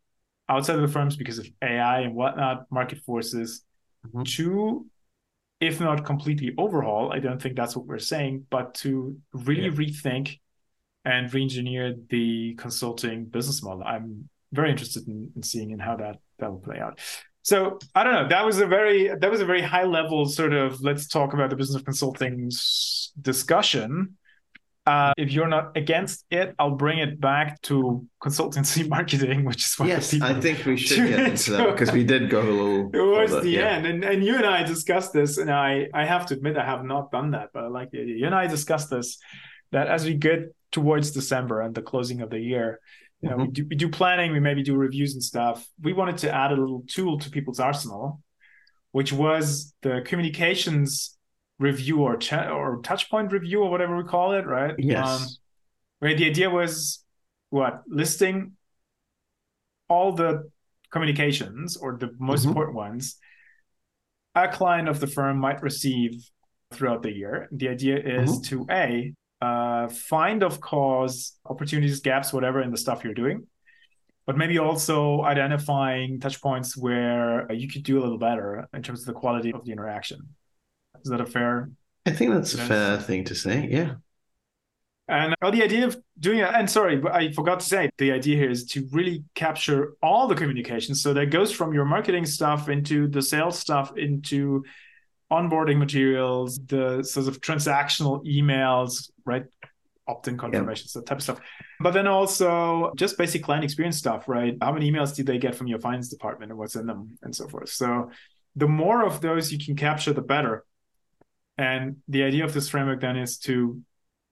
outside 0.49 0.75
of 0.75 0.81
the 0.81 0.87
firms 0.87 1.15
because 1.15 1.39
of 1.39 1.47
AI 1.61 2.01
and 2.01 2.15
whatnot, 2.15 2.65
market 2.71 2.99
forces, 2.99 3.63
mm-hmm. 4.07 4.23
to, 4.23 4.85
if 5.59 5.79
not 5.79 6.05
completely 6.05 6.53
overhaul, 6.57 7.11
I 7.11 7.19
don't 7.19 7.41
think 7.41 7.55
that's 7.55 7.75
what 7.75 7.85
we're 7.85 7.99
saying, 7.99 8.45
but 8.49 8.73
to 8.75 9.17
really 9.33 9.63
yeah. 9.63 9.71
rethink 9.71 10.39
and 11.05 11.33
re-engineer 11.33 11.95
the 12.09 12.55
consulting 12.55 13.25
business 13.25 13.61
model. 13.61 13.83
I'm 13.83 14.29
very 14.53 14.71
interested 14.71 15.07
in, 15.07 15.31
in 15.35 15.43
seeing 15.43 15.71
in 15.71 15.79
how 15.79 15.97
that 15.97 16.19
that 16.39 16.51
will 16.51 16.59
play 16.59 16.79
out. 16.79 16.99
So 17.41 17.77
I 17.93 18.03
don't 18.03 18.13
know. 18.13 18.27
That 18.29 18.45
was 18.45 18.59
a 18.59 18.65
very 18.65 19.09
that 19.09 19.29
was 19.29 19.41
a 19.41 19.45
very 19.45 19.61
high 19.61 19.83
level 19.83 20.25
sort 20.25 20.53
of 20.53 20.81
let's 20.81 21.07
talk 21.07 21.33
about 21.33 21.49
the 21.49 21.55
business 21.55 21.75
of 21.75 21.85
consulting 21.85 22.49
discussion. 23.21 24.17
Uh, 24.85 25.13
if 25.17 25.31
you're 25.31 25.47
not 25.47 25.77
against 25.77 26.25
it, 26.29 26.53
I'll 26.59 26.75
bring 26.75 26.99
it 26.99 27.19
back 27.19 27.61
to 27.63 28.05
consultancy 28.21 28.87
marketing, 28.97 29.45
which 29.45 29.63
is 29.63 29.73
what 29.75 29.87
yes, 29.87 30.13
I 30.21 30.39
think 30.39 30.65
we 30.65 30.75
should 30.75 31.07
get 31.07 31.19
into 31.19 31.51
that 31.51 31.71
because 31.71 31.91
we 31.91 32.03
did 32.03 32.29
go 32.29 32.41
a 32.41 32.43
little 32.43 32.91
towards 32.93 33.31
the 33.31 33.49
yeah. 33.49 33.69
end, 33.69 33.85
and 33.87 34.03
and 34.03 34.23
you 34.23 34.35
and 34.35 34.45
I 34.45 34.63
discussed 34.63 35.13
this, 35.13 35.37
and 35.37 35.49
I 35.49 35.87
I 35.93 36.05
have 36.05 36.25
to 36.27 36.33
admit 36.33 36.57
I 36.57 36.65
have 36.65 36.83
not 36.83 37.11
done 37.11 37.31
that, 37.31 37.49
but 37.53 37.63
I 37.63 37.67
like 37.67 37.91
the 37.91 38.01
idea. 38.01 38.15
You 38.17 38.25
and 38.25 38.35
I 38.35 38.47
discussed 38.47 38.89
this 38.89 39.19
that 39.71 39.87
as 39.87 40.05
we 40.05 40.13
get 40.13 40.53
towards 40.71 41.11
December 41.11 41.61
and 41.61 41.75
the 41.75 41.81
closing 41.81 42.21
of 42.21 42.29
the 42.29 42.39
year, 42.39 42.79
you 43.23 43.29
know, 43.29 43.37
mm-hmm. 43.37 43.45
we, 43.45 43.51
do, 43.51 43.67
we 43.69 43.75
do 43.77 43.89
planning, 43.89 44.33
we 44.33 44.41
maybe 44.41 44.63
do 44.63 44.75
reviews 44.75 45.13
and 45.13 45.23
stuff. 45.23 45.65
We 45.81 45.93
wanted 45.93 46.17
to 46.19 46.31
add 46.31 46.51
a 46.51 46.55
little 46.55 46.83
tool 46.87 47.19
to 47.19 47.29
people's 47.29 47.59
arsenal, 47.59 48.21
which 48.91 49.13
was 49.13 49.73
the 49.81 50.01
communications 50.05 51.17
review 51.57 52.01
or 52.01 52.17
chat 52.17 52.51
or 52.51 52.81
touch 52.83 53.09
point 53.09 53.31
review 53.31 53.63
or 53.63 53.71
whatever 53.71 53.95
we 53.95 54.03
call 54.03 54.33
it, 54.33 54.45
right? 54.45 54.75
Yes. 54.77 55.07
Um, 55.07 55.27
where 55.99 56.15
the 56.15 56.25
idea 56.25 56.49
was 56.49 57.01
what 57.49 57.83
listing 57.87 58.53
all 59.87 60.11
the 60.11 60.49
communications 60.91 61.77
or 61.77 61.97
the 61.97 62.09
most 62.19 62.41
mm-hmm. 62.41 62.49
important 62.49 62.75
ones 62.75 63.17
a 64.35 64.47
client 64.47 64.89
of 64.89 64.99
the 64.99 65.07
firm 65.07 65.37
might 65.37 65.61
receive 65.61 66.29
throughout 66.73 67.03
the 67.03 67.11
year. 67.11 67.47
The 67.51 67.69
idea 67.69 67.97
is 67.97 68.31
mm-hmm. 68.31 68.41
to 68.49 68.65
a 68.69 69.13
uh, 69.43 69.89
find 69.89 70.43
of 70.43 70.61
course, 70.61 71.37
opportunities, 71.45 71.99
gaps, 71.99 72.31
whatever 72.31 72.61
in 72.61 72.71
the 72.71 72.77
stuff 72.77 73.03
you're 73.03 73.21
doing, 73.23 73.45
but 74.25 74.37
maybe 74.37 74.57
also 74.59 75.21
identifying 75.23 76.19
touch 76.19 76.41
points 76.41 76.77
where 76.77 77.51
you 77.51 77.67
could 77.67 77.83
do 77.83 77.99
a 77.99 78.01
little 78.01 78.17
better 78.17 78.67
in 78.73 78.81
terms 78.81 79.01
of 79.01 79.07
the 79.07 79.19
quality 79.23 79.51
of 79.51 79.65
the 79.65 79.71
interaction. 79.71 80.19
Is 81.03 81.11
that 81.11 81.21
a 81.21 81.25
fair? 81.25 81.69
I 82.05 82.11
think 82.11 82.31
that's 82.31 82.53
a 82.53 82.57
fair 82.57 82.97
thing 82.99 83.25
to 83.25 83.35
say. 83.35 83.67
Yeah. 83.69 83.95
And 85.09 85.35
well, 85.41 85.51
the 85.51 85.63
idea 85.63 85.85
of 85.85 85.97
doing 86.17 86.39
it, 86.39 86.49
and 86.53 86.69
sorry, 86.69 86.95
but 86.95 87.11
I 87.11 87.31
forgot 87.33 87.59
to 87.59 87.65
say, 87.65 87.89
the 87.97 88.13
idea 88.13 88.37
here 88.37 88.49
is 88.49 88.65
to 88.67 88.87
really 88.91 89.25
capture 89.35 89.95
all 90.01 90.27
the 90.27 90.35
communication. 90.35 90.95
So 90.95 91.13
that 91.13 91.29
goes 91.29 91.51
from 91.51 91.73
your 91.73 91.83
marketing 91.83 92.25
stuff 92.25 92.69
into 92.69 93.07
the 93.09 93.21
sales 93.21 93.59
stuff, 93.59 93.97
into 93.97 94.63
onboarding 95.29 95.77
materials, 95.77 96.59
the 96.67 97.03
sort 97.03 97.27
of 97.27 97.41
transactional 97.41 98.25
emails, 98.25 99.09
right? 99.25 99.45
Opt-in 100.07 100.37
confirmations, 100.37 100.93
yeah. 100.93 100.99
that 100.99 101.05
type 101.05 101.17
of 101.17 101.23
stuff. 101.23 101.39
But 101.79 101.91
then 101.91 102.07
also 102.07 102.91
just 102.95 103.17
basic 103.17 103.43
client 103.43 103.63
experience 103.63 103.97
stuff, 103.97 104.27
right? 104.27 104.55
How 104.61 104.71
many 104.71 104.91
emails 104.91 105.15
did 105.15 105.25
they 105.25 105.37
get 105.37 105.55
from 105.55 105.67
your 105.67 105.79
finance 105.79 106.09
department 106.09 106.51
and 106.51 106.59
what's 106.59 106.75
in 106.75 106.85
them 106.85 107.17
and 107.21 107.35
so 107.35 107.47
forth. 107.47 107.69
So 107.69 108.11
the 108.55 108.67
more 108.67 109.05
of 109.05 109.21
those 109.21 109.51
you 109.51 109.63
can 109.63 109.75
capture, 109.75 110.13
the 110.13 110.21
better. 110.21 110.65
And 111.57 111.97
the 112.07 112.23
idea 112.23 112.43
of 112.43 112.53
this 112.53 112.69
framework 112.69 113.01
then 113.01 113.15
is 113.15 113.37
to 113.39 113.81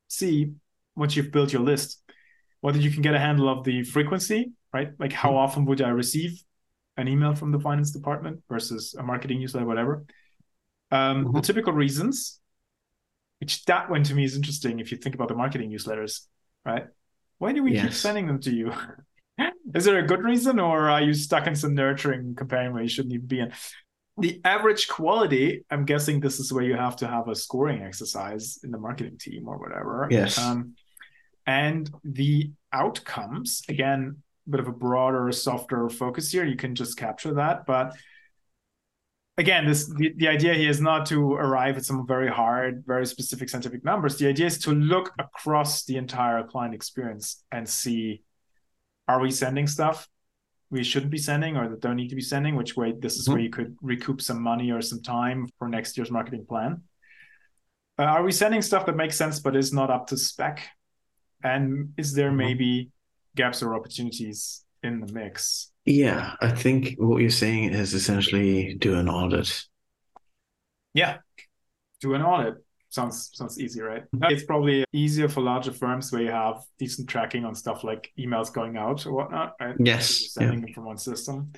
see 0.07 0.51
once 0.95 1.15
you've 1.15 1.31
built 1.31 1.53
your 1.53 1.61
list, 1.61 2.01
whether 2.59 2.77
you 2.77 2.91
can 2.91 3.01
get 3.01 3.15
a 3.15 3.19
handle 3.19 3.47
of 3.47 3.63
the 3.63 3.83
frequency, 3.83 4.51
right? 4.73 4.91
Like 4.99 5.13
how 5.13 5.29
mm-hmm. 5.29 5.37
often 5.37 5.65
would 5.65 5.81
I 5.81 5.89
receive 5.89 6.43
an 6.97 7.07
email 7.07 7.33
from 7.33 7.51
the 7.51 7.59
finance 7.59 7.91
department 7.91 8.41
versus 8.49 8.93
a 8.97 9.03
marketing 9.03 9.39
newsletter, 9.39 9.65
whatever. 9.65 10.03
Um, 10.91 11.25
mm-hmm. 11.25 11.35
The 11.35 11.41
typical 11.41 11.73
reasons, 11.73 12.40
which 13.41 13.65
that 13.65 13.89
one 13.89 14.03
to 14.03 14.13
me 14.13 14.23
is 14.23 14.35
interesting 14.35 14.79
if 14.79 14.91
you 14.91 14.97
think 14.97 15.15
about 15.15 15.27
the 15.27 15.35
marketing 15.35 15.71
newsletters, 15.71 16.27
right? 16.63 16.85
Why 17.39 17.53
do 17.53 17.63
we 17.63 17.73
yes. 17.73 17.83
keep 17.83 17.93
sending 17.93 18.27
them 18.27 18.39
to 18.41 18.51
you? 18.51 18.71
is 19.75 19.83
there 19.83 19.97
a 19.97 20.05
good 20.05 20.23
reason, 20.23 20.59
or 20.59 20.91
are 20.91 21.01
you 21.01 21.13
stuck 21.15 21.47
in 21.47 21.55
some 21.55 21.73
nurturing 21.73 22.35
comparing 22.35 22.71
where 22.71 22.83
you 22.83 22.87
shouldn't 22.87 23.15
even 23.15 23.25
be 23.25 23.39
in? 23.39 23.51
The 24.19 24.39
average 24.45 24.87
quality, 24.87 25.65
I'm 25.71 25.85
guessing 25.85 26.19
this 26.19 26.39
is 26.39 26.53
where 26.53 26.63
you 26.63 26.75
have 26.75 26.97
to 26.97 27.07
have 27.07 27.29
a 27.29 27.35
scoring 27.35 27.81
exercise 27.81 28.59
in 28.63 28.69
the 28.69 28.77
marketing 28.77 29.17
team 29.17 29.47
or 29.47 29.57
whatever. 29.57 30.07
Yes. 30.11 30.37
Um, 30.37 30.75
and 31.47 31.89
the 32.03 32.51
outcomes, 32.71 33.63
again, 33.67 34.17
a 34.45 34.49
bit 34.51 34.59
of 34.59 34.67
a 34.67 34.71
broader, 34.71 35.31
softer 35.31 35.89
focus 35.89 36.31
here. 36.31 36.45
You 36.45 36.57
can 36.57 36.75
just 36.75 36.95
capture 36.95 37.33
that, 37.35 37.65
but 37.65 37.95
again, 39.41 39.65
this 39.65 39.87
the, 39.87 40.13
the 40.15 40.27
idea 40.27 40.53
here 40.53 40.69
is 40.69 40.79
not 40.79 41.05
to 41.07 41.33
arrive 41.33 41.75
at 41.77 41.85
some 41.85 42.07
very 42.07 42.29
hard, 42.29 42.83
very 42.85 43.05
specific 43.05 43.49
scientific 43.49 43.83
numbers. 43.83 44.17
The 44.17 44.27
idea 44.27 44.45
is 44.45 44.57
to 44.59 44.71
look 44.71 45.11
across 45.19 45.83
the 45.83 45.97
entire 45.97 46.43
client 46.43 46.73
experience 46.73 47.43
and 47.51 47.67
see 47.67 48.23
are 49.07 49.19
we 49.19 49.31
sending 49.31 49.67
stuff 49.67 50.07
we 50.71 50.83
shouldn't 50.83 51.11
be 51.11 51.17
sending 51.17 51.57
or 51.57 51.67
that 51.67 51.81
don't 51.81 51.97
need 51.97 52.07
to 52.09 52.15
be 52.15 52.21
sending, 52.21 52.55
which 52.55 52.77
way 52.77 52.93
this 52.97 53.17
is 53.17 53.23
mm-hmm. 53.23 53.33
where 53.33 53.41
you 53.41 53.49
could 53.49 53.75
recoup 53.81 54.21
some 54.21 54.41
money 54.41 54.71
or 54.71 54.81
some 54.81 55.01
time 55.01 55.49
for 55.59 55.67
next 55.67 55.97
year's 55.97 56.09
marketing 56.09 56.45
plan. 56.47 56.81
Uh, 57.99 58.03
are 58.03 58.23
we 58.23 58.31
sending 58.31 58.61
stuff 58.61 58.85
that 58.85 58.95
makes 58.95 59.17
sense 59.17 59.39
but 59.39 59.55
is 59.55 59.73
not 59.73 59.91
up 59.91 60.07
to 60.07 60.17
spec? 60.17 60.65
And 61.43 61.93
is 61.97 62.13
there 62.13 62.29
mm-hmm. 62.29 62.37
maybe 62.37 62.89
gaps 63.35 63.61
or 63.61 63.75
opportunities 63.75 64.63
in 64.83 64.99
the 64.99 65.11
mix? 65.11 65.71
Yeah, 65.85 66.35
I 66.41 66.51
think 66.51 66.95
what 66.97 67.21
you're 67.21 67.29
saying 67.29 67.73
is 67.73 67.93
essentially 67.93 68.75
do 68.75 68.95
an 68.95 69.09
audit. 69.09 69.65
Yeah, 70.93 71.17
do 72.01 72.13
an 72.13 72.21
audit. 72.21 72.55
Sounds 72.89 73.31
sounds 73.33 73.59
easy, 73.59 73.81
right? 73.81 74.03
Mm-hmm. 74.13 74.31
It's 74.31 74.43
probably 74.43 74.85
easier 74.91 75.29
for 75.29 75.41
larger 75.41 75.71
firms 75.71 76.11
where 76.11 76.21
you 76.21 76.31
have 76.31 76.61
decent 76.77 77.07
tracking 77.07 77.45
on 77.45 77.55
stuff 77.55 77.83
like 77.83 78.11
emails 78.19 78.53
going 78.53 78.75
out 78.75 79.05
or 79.05 79.13
whatnot, 79.13 79.53
right? 79.61 79.75
Yes. 79.79 80.33
Sending 80.33 80.59
yeah. 80.59 80.65
them 80.65 80.73
from 80.73 80.85
one 80.85 80.97
system. 80.97 81.53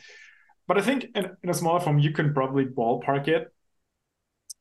But 0.68 0.78
I 0.78 0.82
think 0.82 1.06
in, 1.16 1.32
in 1.44 1.50
a 1.50 1.54
smaller 1.54 1.80
firm, 1.80 2.00
you 2.00 2.12
can 2.12 2.34
probably 2.34 2.66
ballpark 2.66 3.28
it. 3.28 3.52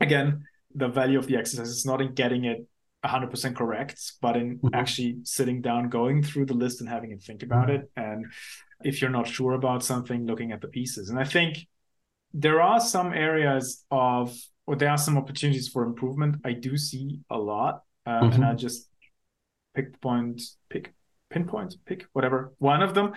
Again, 0.01 0.44
the 0.75 0.88
value 0.88 1.18
of 1.18 1.27
the 1.27 1.37
exercise 1.37 1.68
is 1.68 1.85
not 1.85 2.01
in 2.01 2.14
getting 2.14 2.44
it 2.44 2.66
100% 3.05 3.57
correct, 3.57 4.12
but 4.21 4.37
in 4.37 4.59
mm-hmm. 4.59 4.75
actually 4.75 5.19
sitting 5.25 5.61
down, 5.61 5.88
going 5.88 6.23
through 6.23 6.47
the 6.47 6.55
list 6.55 6.81
and 6.81 6.88
having 6.88 7.11
it 7.11 7.23
think 7.23 7.43
about 7.43 7.69
mm-hmm. 7.69 7.83
it. 7.83 7.91
And 7.97 8.27
if 8.85 9.01
you're 9.01 9.11
not 9.11 9.27
sure 9.27 9.53
about 9.53 9.83
something, 9.83 10.27
looking 10.27 10.53
at 10.53 10.61
the 10.61 10.69
pieces. 10.69 11.11
And 11.11 11.19
I 11.19 11.25
think 11.25 11.67
there 12.33 12.61
are 12.61 12.81
some 12.81 13.12
areas 13.12 13.85
of, 13.91 14.37
or 14.67 14.77
there 14.77 14.91
are 14.91 14.99
some 14.99 15.19
opportunities 15.19 15.69
for 15.69 15.85
improvement. 15.85 16.37
I 16.45 16.53
do 16.53 16.77
see 16.77 17.21
a 17.29 17.38
lot. 17.38 17.83
Uh, 18.07 18.23
mm-hmm. 18.23 18.35
And 18.35 18.45
I 18.45 18.55
just 18.55 18.88
pick 19.75 20.01
point, 20.01 20.43
pick 20.69 20.93
pinpoint, 21.31 21.77
pick 21.87 22.07
whatever, 22.12 22.53
one 22.59 22.83
of 22.83 22.95
them. 22.95 23.12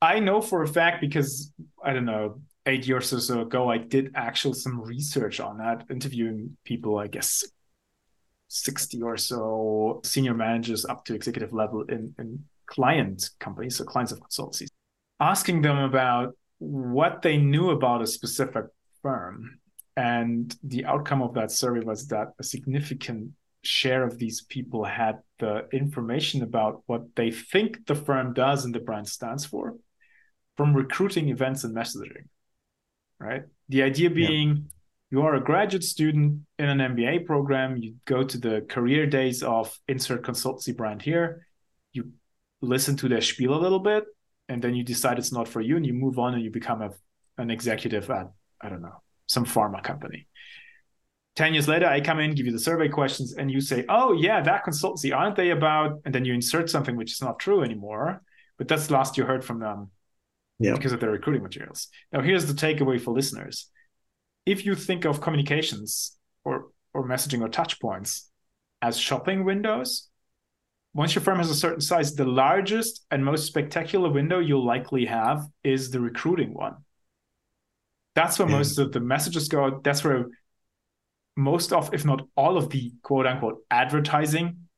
I 0.00 0.20
know 0.20 0.40
for 0.40 0.62
a 0.62 0.68
fact 0.68 1.00
because 1.00 1.52
I 1.82 1.92
don't 1.92 2.04
know, 2.04 2.40
eight 2.66 2.86
years 2.86 3.12
or 3.12 3.20
so 3.20 3.42
ago, 3.42 3.70
I 3.70 3.78
did 3.78 4.12
actual 4.14 4.52
some 4.54 4.80
research 4.80 5.40
on 5.40 5.58
that, 5.58 5.84
interviewing 5.90 6.56
people, 6.64 6.98
I 6.98 7.06
guess 7.06 7.44
60 8.48 9.02
or 9.02 9.16
so 9.16 10.00
senior 10.04 10.34
managers 10.34 10.84
up 10.84 11.04
to 11.04 11.14
executive 11.14 11.52
level 11.52 11.82
in, 11.82 12.14
in 12.18 12.44
client 12.66 13.30
companies, 13.38 13.76
so 13.76 13.84
clients 13.84 14.12
of 14.12 14.20
consultancies, 14.20 14.68
asking 15.20 15.62
them 15.62 15.78
about 15.78 16.34
what 16.58 17.22
they 17.22 17.36
knew 17.36 17.70
about 17.70 18.02
a 18.02 18.06
specific 18.06 18.64
firm. 19.02 19.58
And 19.96 20.54
the 20.62 20.84
outcome 20.84 21.22
of 21.22 21.34
that 21.34 21.50
survey 21.50 21.80
was 21.80 22.08
that 22.08 22.28
a 22.38 22.44
significant 22.44 23.32
share 23.62 24.04
of 24.04 24.18
these 24.18 24.42
people 24.42 24.84
had 24.84 25.18
the 25.40 25.66
information 25.72 26.42
about 26.42 26.82
what 26.86 27.02
they 27.16 27.30
think 27.30 27.86
the 27.86 27.94
firm 27.94 28.32
does 28.32 28.64
and 28.64 28.74
the 28.74 28.80
brand 28.80 29.08
stands 29.08 29.44
for 29.44 29.74
from 30.56 30.74
recruiting 30.74 31.28
events 31.28 31.64
and 31.64 31.74
messaging. 31.74 32.26
Right. 33.18 33.42
The 33.68 33.82
idea 33.82 34.10
being 34.10 34.70
you 35.10 35.22
are 35.22 35.34
a 35.34 35.40
graduate 35.40 35.84
student 35.84 36.40
in 36.58 36.68
an 36.68 36.78
MBA 36.78 37.24
program, 37.24 37.76
you 37.76 37.94
go 38.04 38.22
to 38.22 38.38
the 38.38 38.66
career 38.68 39.06
days 39.06 39.42
of 39.42 39.76
insert 39.88 40.22
consultancy 40.22 40.76
brand 40.76 41.00
here, 41.00 41.46
you 41.92 42.12
listen 42.60 42.96
to 42.96 43.08
their 43.08 43.22
spiel 43.22 43.54
a 43.54 43.60
little 43.60 43.78
bit, 43.78 44.04
and 44.48 44.62
then 44.62 44.74
you 44.74 44.84
decide 44.84 45.18
it's 45.18 45.32
not 45.32 45.48
for 45.48 45.60
you 45.60 45.76
and 45.76 45.86
you 45.86 45.94
move 45.94 46.18
on 46.18 46.34
and 46.34 46.42
you 46.42 46.50
become 46.50 46.82
a, 46.82 46.90
an 47.38 47.50
executive 47.50 48.10
at, 48.10 48.30
I 48.60 48.68
don't 48.68 48.82
know, 48.82 49.00
some 49.26 49.46
pharma 49.46 49.82
company. 49.82 50.26
10 51.36 51.54
years 51.54 51.68
later, 51.68 51.86
I 51.86 52.00
come 52.00 52.18
in, 52.18 52.34
give 52.34 52.46
you 52.46 52.52
the 52.52 52.58
survey 52.58 52.88
questions, 52.88 53.34
and 53.34 53.50
you 53.50 53.60
say, 53.60 53.84
oh, 53.88 54.12
yeah, 54.12 54.42
that 54.42 54.64
consultancy, 54.64 55.16
aren't 55.16 55.36
they 55.36 55.50
about? 55.50 56.00
And 56.04 56.12
then 56.12 56.24
you 56.24 56.34
insert 56.34 56.68
something 56.68 56.96
which 56.96 57.12
is 57.12 57.22
not 57.22 57.38
true 57.38 57.62
anymore. 57.62 58.22
But 58.58 58.66
that's 58.66 58.88
the 58.88 58.94
last 58.94 59.16
you 59.16 59.24
heard 59.24 59.44
from 59.44 59.60
them 59.60 59.90
yeah. 60.58 60.74
because 60.74 60.92
of 60.92 60.98
their 60.98 61.12
recruiting 61.12 61.44
materials. 61.44 61.88
Now, 62.12 62.22
here's 62.22 62.46
the 62.46 62.54
takeaway 62.54 63.00
for 63.00 63.12
listeners 63.12 63.70
if 64.48 64.64
you 64.64 64.74
think 64.74 65.04
of 65.04 65.20
communications 65.20 66.16
or 66.44 66.68
or 66.94 67.06
messaging 67.06 67.42
or 67.42 67.48
touch 67.48 67.78
points 67.80 68.30
as 68.80 68.96
shopping 68.98 69.44
windows, 69.44 70.08
once 70.94 71.14
your 71.14 71.22
firm 71.22 71.38
has 71.38 71.50
a 71.50 71.54
certain 71.54 71.82
size, 71.82 72.14
the 72.14 72.24
largest 72.24 73.04
and 73.10 73.22
most 73.22 73.46
spectacular 73.46 74.10
window 74.10 74.38
you'll 74.38 74.64
likely 74.64 75.04
have 75.04 75.44
is 75.62 75.90
the 75.90 76.00
recruiting 76.00 76.54
one. 76.54 76.76
That's 78.14 78.38
where 78.38 78.48
yeah. 78.48 78.56
most 78.56 78.78
of 78.78 78.92
the 78.92 79.00
messages 79.00 79.48
go. 79.48 79.80
That's 79.84 80.02
where 80.02 80.26
most 81.36 81.72
of, 81.72 81.92
if 81.92 82.04
not 82.06 82.26
all 82.34 82.56
of 82.56 82.70
the 82.70 82.92
quote 83.02 83.26
unquote 83.26 83.58
advertising 83.70 84.68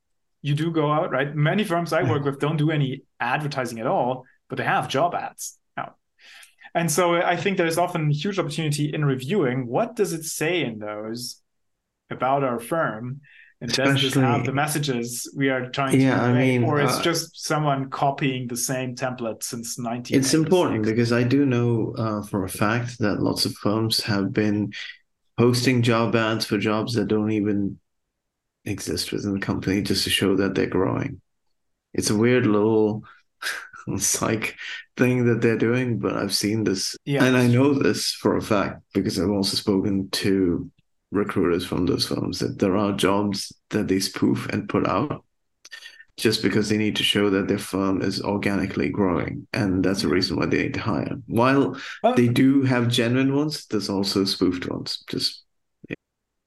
you 0.43 0.55
do 0.55 0.71
go 0.73 0.91
out, 0.91 1.13
right? 1.13 1.35
Many 1.35 1.65
firms 1.65 1.93
I 1.93 2.03
hmm. 2.03 2.11
work 2.11 2.25
with 2.25 2.41
don't 2.41 2.57
do 2.57 2.71
any 2.71 3.03
advertising 3.21 3.79
at 3.79 3.87
all, 3.87 4.25
but 4.49 4.57
they 4.57 4.65
have 4.65 4.89
job 4.89 5.15
ads. 5.15 5.60
And 6.75 6.91
so 6.91 7.15
I 7.15 7.37
think 7.37 7.57
there's 7.57 7.79
often 7.79 8.11
huge 8.11 8.39
opportunity 8.39 8.93
in 8.93 9.05
reviewing 9.05 9.67
what 9.67 9.97
does 9.97 10.13
it 10.13 10.25
say 10.25 10.63
in 10.63 10.79
those 10.79 11.41
about 12.11 12.45
our 12.45 12.59
firm, 12.59 13.21
and 13.61 13.73
does 13.73 14.01
this 14.01 14.15
have 14.15 14.47
the 14.47 14.53
messages 14.53 15.31
we 15.37 15.51
are 15.51 15.69
trying 15.69 16.01
yeah, 16.01 16.15
to 16.15 16.21
convey, 16.21 16.55
I 16.55 16.59
mean, 16.59 16.65
or 16.65 16.81
it's 16.81 16.99
uh, 16.99 17.03
just 17.03 17.45
someone 17.45 17.91
copying 17.91 18.49
the 18.49 18.57
same 18.57 18.95
template 18.95 19.43
since 19.43 19.79
19. 19.79 20.19
It's 20.19 20.33
important 20.33 20.85
because 20.85 21.13
I 21.13 21.25
do 21.25 21.45
know 21.45 21.95
uh, 21.99 22.23
for 22.23 22.45
a 22.45 22.49
fact 22.49 22.99
that 23.01 23.21
lots 23.21 23.45
of 23.45 23.53
firms 23.55 24.01
have 24.05 24.33
been 24.33 24.73
posting 25.39 25.83
job 25.83 26.17
ads 26.17 26.47
for 26.47 26.57
jobs 26.57 26.95
that 26.95 27.09
don't 27.09 27.33
even 27.33 27.79
exist 28.65 29.13
within 29.13 29.35
the 29.35 29.41
company 29.41 29.83
just 29.83 30.05
to 30.05 30.11
show 30.11 30.37
that 30.37 30.55
they're 30.55 30.67
growing. 30.67 31.21
It's 31.93 32.11
a 32.11 32.17
weird 32.17 32.47
little 32.47 33.05
psych 33.99 34.57
thing 34.97 35.25
that 35.27 35.41
they're 35.41 35.59
doing, 35.59 35.99
but 35.99 36.17
I've 36.17 36.35
seen 36.35 36.65
this. 36.65 36.97
Yeah. 37.05 37.25
And 37.25 37.37
I 37.37 37.47
know 37.47 37.75
this 37.75 38.13
for 38.13 38.37
a 38.37 38.43
fact 38.43 38.83
because 38.95 39.19
I've 39.19 39.31
also 39.31 39.57
spoken 39.57 40.11
to 40.11 40.71
recruiters 41.11 41.67
from 41.67 41.87
those 41.87 42.07
firms 42.07 42.39
that 42.39 42.59
there 42.59 42.77
are 42.77 42.93
jobs 42.93 43.53
that 43.71 43.89
they 43.89 44.01
spoof 44.01 44.49
and 44.49 44.69
put 44.69 44.87
out 44.87 45.25
just 46.17 46.43
because 46.43 46.69
they 46.69 46.77
need 46.77 46.97
to 46.97 47.03
show 47.03 47.31
that 47.31 47.49
their 47.49 47.59
firm 47.59 48.03
is 48.03 48.23
organically 48.23 48.91
growing. 48.91 49.47
And 49.53 49.83
that's 49.83 50.03
the 50.03 50.09
reason 50.09 50.37
why 50.37 50.47
they 50.47 50.65
need 50.65 50.75
to 50.75 50.81
hire. 50.81 51.17
While 51.27 51.81
they 52.15 52.29
do 52.29 52.63
have 52.63 52.89
genuine 52.89 53.35
ones, 53.35 53.67
there's 53.67 53.89
also 53.89 54.25
spoofed 54.25 54.69
ones. 54.69 55.03
Just 55.09 55.45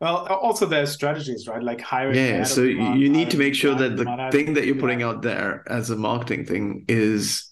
well, 0.03 0.27
also 0.27 0.65
there's 0.65 0.91
strategies, 0.91 1.47
right? 1.47 1.63
Like 1.63 1.79
hiring. 1.79 2.17
Yeah, 2.17 2.43
so 2.43 2.61
you 2.61 3.07
need 3.07 3.31
to 3.31 3.37
make 3.37 3.55
sure 3.55 3.73
that 3.73 3.95
the 3.95 4.29
thing 4.33 4.53
that 4.55 4.65
you're 4.65 4.75
putting 4.75 5.01
out 5.01 5.21
there 5.21 5.63
as 5.65 5.91
a 5.91 5.95
marketing 5.95 6.45
thing 6.45 6.83
is 6.89 7.49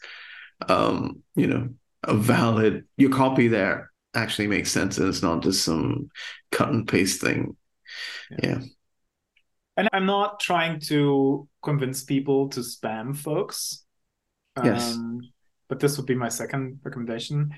um, 0.68 1.24
you 1.34 1.48
know, 1.48 1.70
a 2.04 2.14
valid 2.14 2.86
your 2.98 3.10
copy 3.10 3.48
there 3.48 3.90
actually 4.14 4.48
makes 4.48 4.70
sense 4.70 4.98
and 4.98 5.08
it's 5.08 5.22
not 5.22 5.44
just 5.44 5.64
some 5.64 6.10
cut 6.52 6.68
and 6.68 6.86
paste 6.86 7.22
thing. 7.22 7.56
Yeah. 8.32 8.38
yeah. 8.44 8.60
And 9.78 9.88
I'm 9.94 10.06
not 10.06 10.42
trying 10.42 10.82
to 10.88 11.48
convince 11.64 12.04
people 12.04 12.50
to 12.50 12.60
spam 12.60 13.16
folks. 13.16 13.86
Yes. 14.62 14.96
Um, 14.96 15.22
but 15.70 15.80
this 15.80 15.96
would 15.96 16.06
be 16.06 16.16
my 16.16 16.28
second 16.28 16.82
recommendation. 16.84 17.52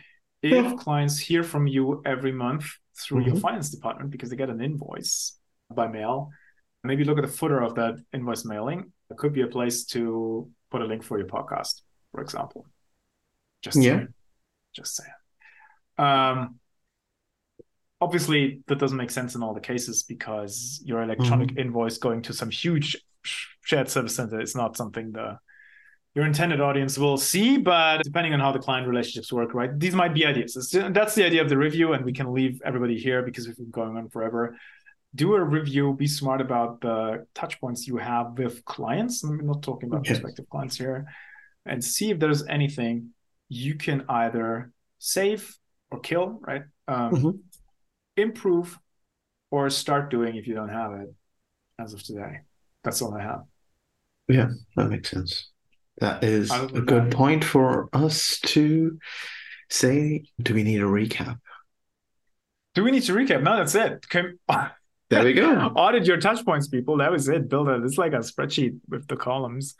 If 0.44 0.66
yeah. 0.66 0.76
clients 0.76 1.18
hear 1.18 1.42
from 1.42 1.66
you 1.66 2.04
every 2.06 2.32
month 2.32 2.66
through 2.98 3.22
mm-hmm. 3.22 3.30
your 3.30 3.40
finance 3.40 3.70
department 3.70 4.12
because 4.12 4.30
they 4.30 4.36
get 4.36 4.50
an 4.50 4.62
invoice 4.62 5.38
by 5.74 5.88
mail, 5.88 6.30
maybe 6.84 7.04
look 7.04 7.18
at 7.18 7.26
the 7.26 7.32
footer 7.32 7.62
of 7.62 7.76
that 7.76 7.96
invoice 8.14 8.46
mailing. 8.46 8.92
It 9.10 9.18
could 9.18 9.34
be 9.34 9.42
a 9.42 9.48
place 9.48 9.86
to 9.86 10.50
put 10.72 10.82
a 10.82 10.86
link 10.86 11.04
for 11.04 11.18
your 11.18 11.28
podcast, 11.28 11.82
for 12.12 12.22
example. 12.22 12.66
Just 13.62 13.78
yeah. 13.78 13.98
Saying. 13.98 14.08
Just 14.74 14.96
saying. 14.96 15.12
Um, 15.98 16.60
obviously, 18.02 18.62
that 18.68 18.80
doesn't 18.80 18.98
make 18.98 19.12
sense 19.12 19.36
in 19.36 19.44
all 19.44 19.54
the 19.54 19.62
cases 19.62 20.04
because 20.04 20.82
your 20.84 21.02
electronic 21.02 21.50
mm-hmm. 21.50 21.60
invoice 21.60 21.98
going 21.98 22.22
to 22.24 22.34
some 22.34 22.50
huge 22.50 23.02
shared 23.62 23.90
service 23.90 24.16
center 24.16 24.42
is 24.42 24.56
not 24.56 24.76
something 24.76 25.12
the 25.12 25.38
your 26.16 26.26
intended 26.26 26.62
audience 26.62 26.98
will 26.98 27.18
see, 27.18 27.58
but 27.58 28.04
depending 28.04 28.34
on 28.34 28.40
how 28.40 28.52
the 28.52 28.60
client 28.60 28.88
relationships 28.88 29.34
work, 29.34 29.54
right? 29.54 29.78
These 29.80 29.96
might 29.96 30.14
be 30.14 30.26
ideas. 30.26 30.54
that's 30.92 31.16
the 31.16 31.26
idea 31.26 31.42
of 31.42 31.50
the 31.50 31.58
review, 31.58 31.94
and 31.94 32.06
we 32.06 32.14
can 32.14 32.32
leave 32.34 32.62
everybody 32.64 33.00
here 33.00 33.24
because 33.24 33.48
we've 33.48 33.58
been 33.58 33.72
going 33.72 33.98
on 33.98 34.10
forever. 34.10 34.56
Do 35.16 35.34
a 35.36 35.44
review, 35.44 35.94
be 35.94 36.08
smart 36.08 36.42
about 36.42 36.82
the 36.82 37.26
touch 37.34 37.60
points 37.60 37.88
you 37.88 37.98
have 37.98 38.38
with 38.38 38.64
clients. 38.66 39.24
I'm 39.24 39.46
not 39.46 39.64
talking 39.64 39.90
about 39.90 40.06
yes. 40.06 40.20
prospective 40.20 40.50
clients 40.50 40.78
here, 40.78 41.08
and 41.66 41.84
see 41.84 42.12
if 42.12 42.20
there's 42.20 42.46
anything 42.46 43.10
you 43.50 43.76
can 43.76 44.06
either 44.08 44.72
save 45.00 45.58
or 45.90 46.00
kill, 46.00 46.40
right? 46.42 46.64
Um, 46.88 47.12
mm-hmm. 47.12 47.30
Improve 48.18 48.78
or 49.50 49.70
start 49.72 50.12
doing 50.12 50.36
if 50.36 50.48
you 50.48 50.54
don't 50.54 50.70
have 50.70 50.94
it 50.94 51.14
as 51.80 51.94
of 51.94 52.04
today. 52.04 52.42
That's 52.84 53.02
all 53.02 53.16
I 53.16 53.24
have. 53.24 53.42
Yeah, 54.28 54.50
that 54.76 54.90
makes 54.90 55.10
sense. 55.10 55.53
That 56.00 56.24
is 56.24 56.52
a 56.52 56.68
good 56.68 57.12
that, 57.12 57.12
point 57.12 57.44
for 57.44 57.90
us 57.94 58.40
to 58.40 58.98
say. 59.70 60.26
Do 60.42 60.54
we 60.54 60.64
need 60.64 60.82
a 60.82 60.86
recap? 60.86 61.40
Do 62.74 62.84
we 62.84 62.92
need 62.92 63.04
to 63.04 63.14
recap? 63.14 63.44
No, 63.44 63.58
that's 63.58 63.76
it. 63.76 64.08
Can, 64.10 64.40
there 65.10 65.24
we 65.24 65.34
go. 65.34 65.54
Audit 65.76 66.06
your 66.06 66.18
touch 66.18 66.44
points, 66.44 66.68
people. 66.68 66.98
That 66.98 67.12
was 67.12 67.30
it. 67.30 67.48
Build 67.48 67.70
it. 67.70 67.84
It's 67.84 67.98
like 67.98 68.14
a 68.14 68.20
spreadsheet 68.20 68.80
with 68.90 69.08
the 69.08 69.16
columns. 69.16 69.76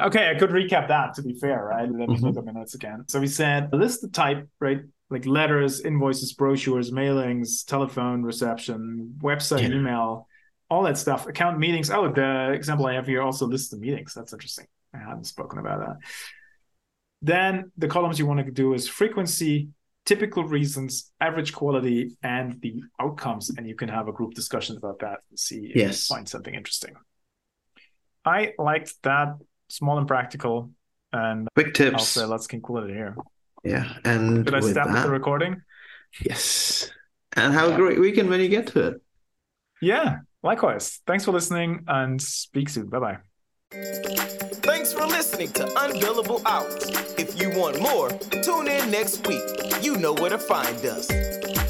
Okay, 0.00 0.30
I 0.30 0.38
could 0.38 0.50
recap 0.50 0.88
that 0.88 1.14
to 1.14 1.22
be 1.22 1.34
fair, 1.34 1.64
right? 1.64 1.90
Let 1.90 2.08
me 2.08 2.16
mm-hmm. 2.16 2.26
look 2.26 2.36
at 2.36 2.44
my 2.44 2.52
notes 2.52 2.74
again. 2.74 3.04
So 3.08 3.18
we 3.18 3.26
said 3.26 3.70
list 3.72 4.02
the 4.02 4.08
type, 4.08 4.46
right? 4.60 4.80
Like 5.08 5.24
letters, 5.24 5.80
invoices, 5.80 6.34
brochures, 6.34 6.90
mailings, 6.90 7.64
telephone 7.64 8.22
reception, 8.22 9.14
website, 9.22 9.62
yeah. 9.62 9.76
email, 9.76 10.28
all 10.68 10.82
that 10.82 10.98
stuff. 10.98 11.26
Account 11.26 11.58
meetings. 11.58 11.90
Oh, 11.90 12.10
the 12.12 12.52
example 12.52 12.86
I 12.86 12.94
have 12.94 13.06
here 13.06 13.22
also 13.22 13.46
lists 13.46 13.70
the 13.70 13.78
meetings. 13.78 14.12
That's 14.14 14.32
interesting. 14.32 14.66
I 14.96 15.08
haven't 15.08 15.24
spoken 15.24 15.58
about 15.58 15.80
that. 15.80 15.96
Then 17.22 17.72
the 17.76 17.88
columns 17.88 18.18
you 18.18 18.26
want 18.26 18.44
to 18.44 18.50
do 18.50 18.74
is 18.74 18.88
frequency, 18.88 19.68
typical 20.04 20.44
reasons, 20.44 21.12
average 21.20 21.52
quality, 21.52 22.16
and 22.22 22.60
the 22.60 22.82
outcomes. 23.00 23.50
And 23.50 23.66
you 23.66 23.74
can 23.74 23.88
have 23.88 24.08
a 24.08 24.12
group 24.12 24.34
discussion 24.34 24.76
about 24.76 25.00
that 25.00 25.18
and 25.30 25.38
see 25.38 25.66
if 25.66 25.76
yes. 25.76 26.08
you 26.08 26.14
find 26.14 26.28
something 26.28 26.54
interesting. 26.54 26.94
I 28.24 28.52
liked 28.58 28.94
that 29.02 29.34
small 29.68 29.98
and 29.98 30.06
practical. 30.06 30.70
And 31.12 31.48
quick 31.54 31.74
tips. 31.74 31.94
I'll 31.94 32.00
say 32.00 32.24
let's 32.24 32.46
conclude 32.46 32.90
it 32.90 32.94
here. 32.94 33.16
Yeah. 33.64 33.92
And 34.04 34.44
did 34.44 34.54
I 34.54 34.60
stop 34.60 34.88
the 35.04 35.10
recording? 35.10 35.62
Yes. 36.20 36.90
And 37.32 37.52
have 37.52 37.72
a 37.72 37.76
great 37.76 38.00
weekend 38.00 38.28
when 38.28 38.40
you 38.40 38.48
get 38.48 38.68
to 38.68 38.88
it. 38.88 39.02
Yeah. 39.80 40.18
Likewise. 40.42 41.00
Thanks 41.06 41.24
for 41.24 41.32
listening 41.32 41.84
and 41.86 42.20
speak 42.20 42.68
soon. 42.68 42.88
Bye 42.88 42.98
bye. 42.98 43.25
Thanks 43.72 44.92
for 44.92 45.06
listening 45.06 45.50
to 45.52 45.64
Unbillable 45.64 46.40
Hours. 46.46 46.88
If 47.18 47.40
you 47.40 47.50
want 47.50 47.80
more, 47.80 48.10
tune 48.42 48.68
in 48.68 48.90
next 48.92 49.26
week. 49.26 49.42
You 49.82 49.96
know 49.96 50.12
where 50.12 50.30
to 50.30 50.38
find 50.38 50.84
us. 50.86 51.65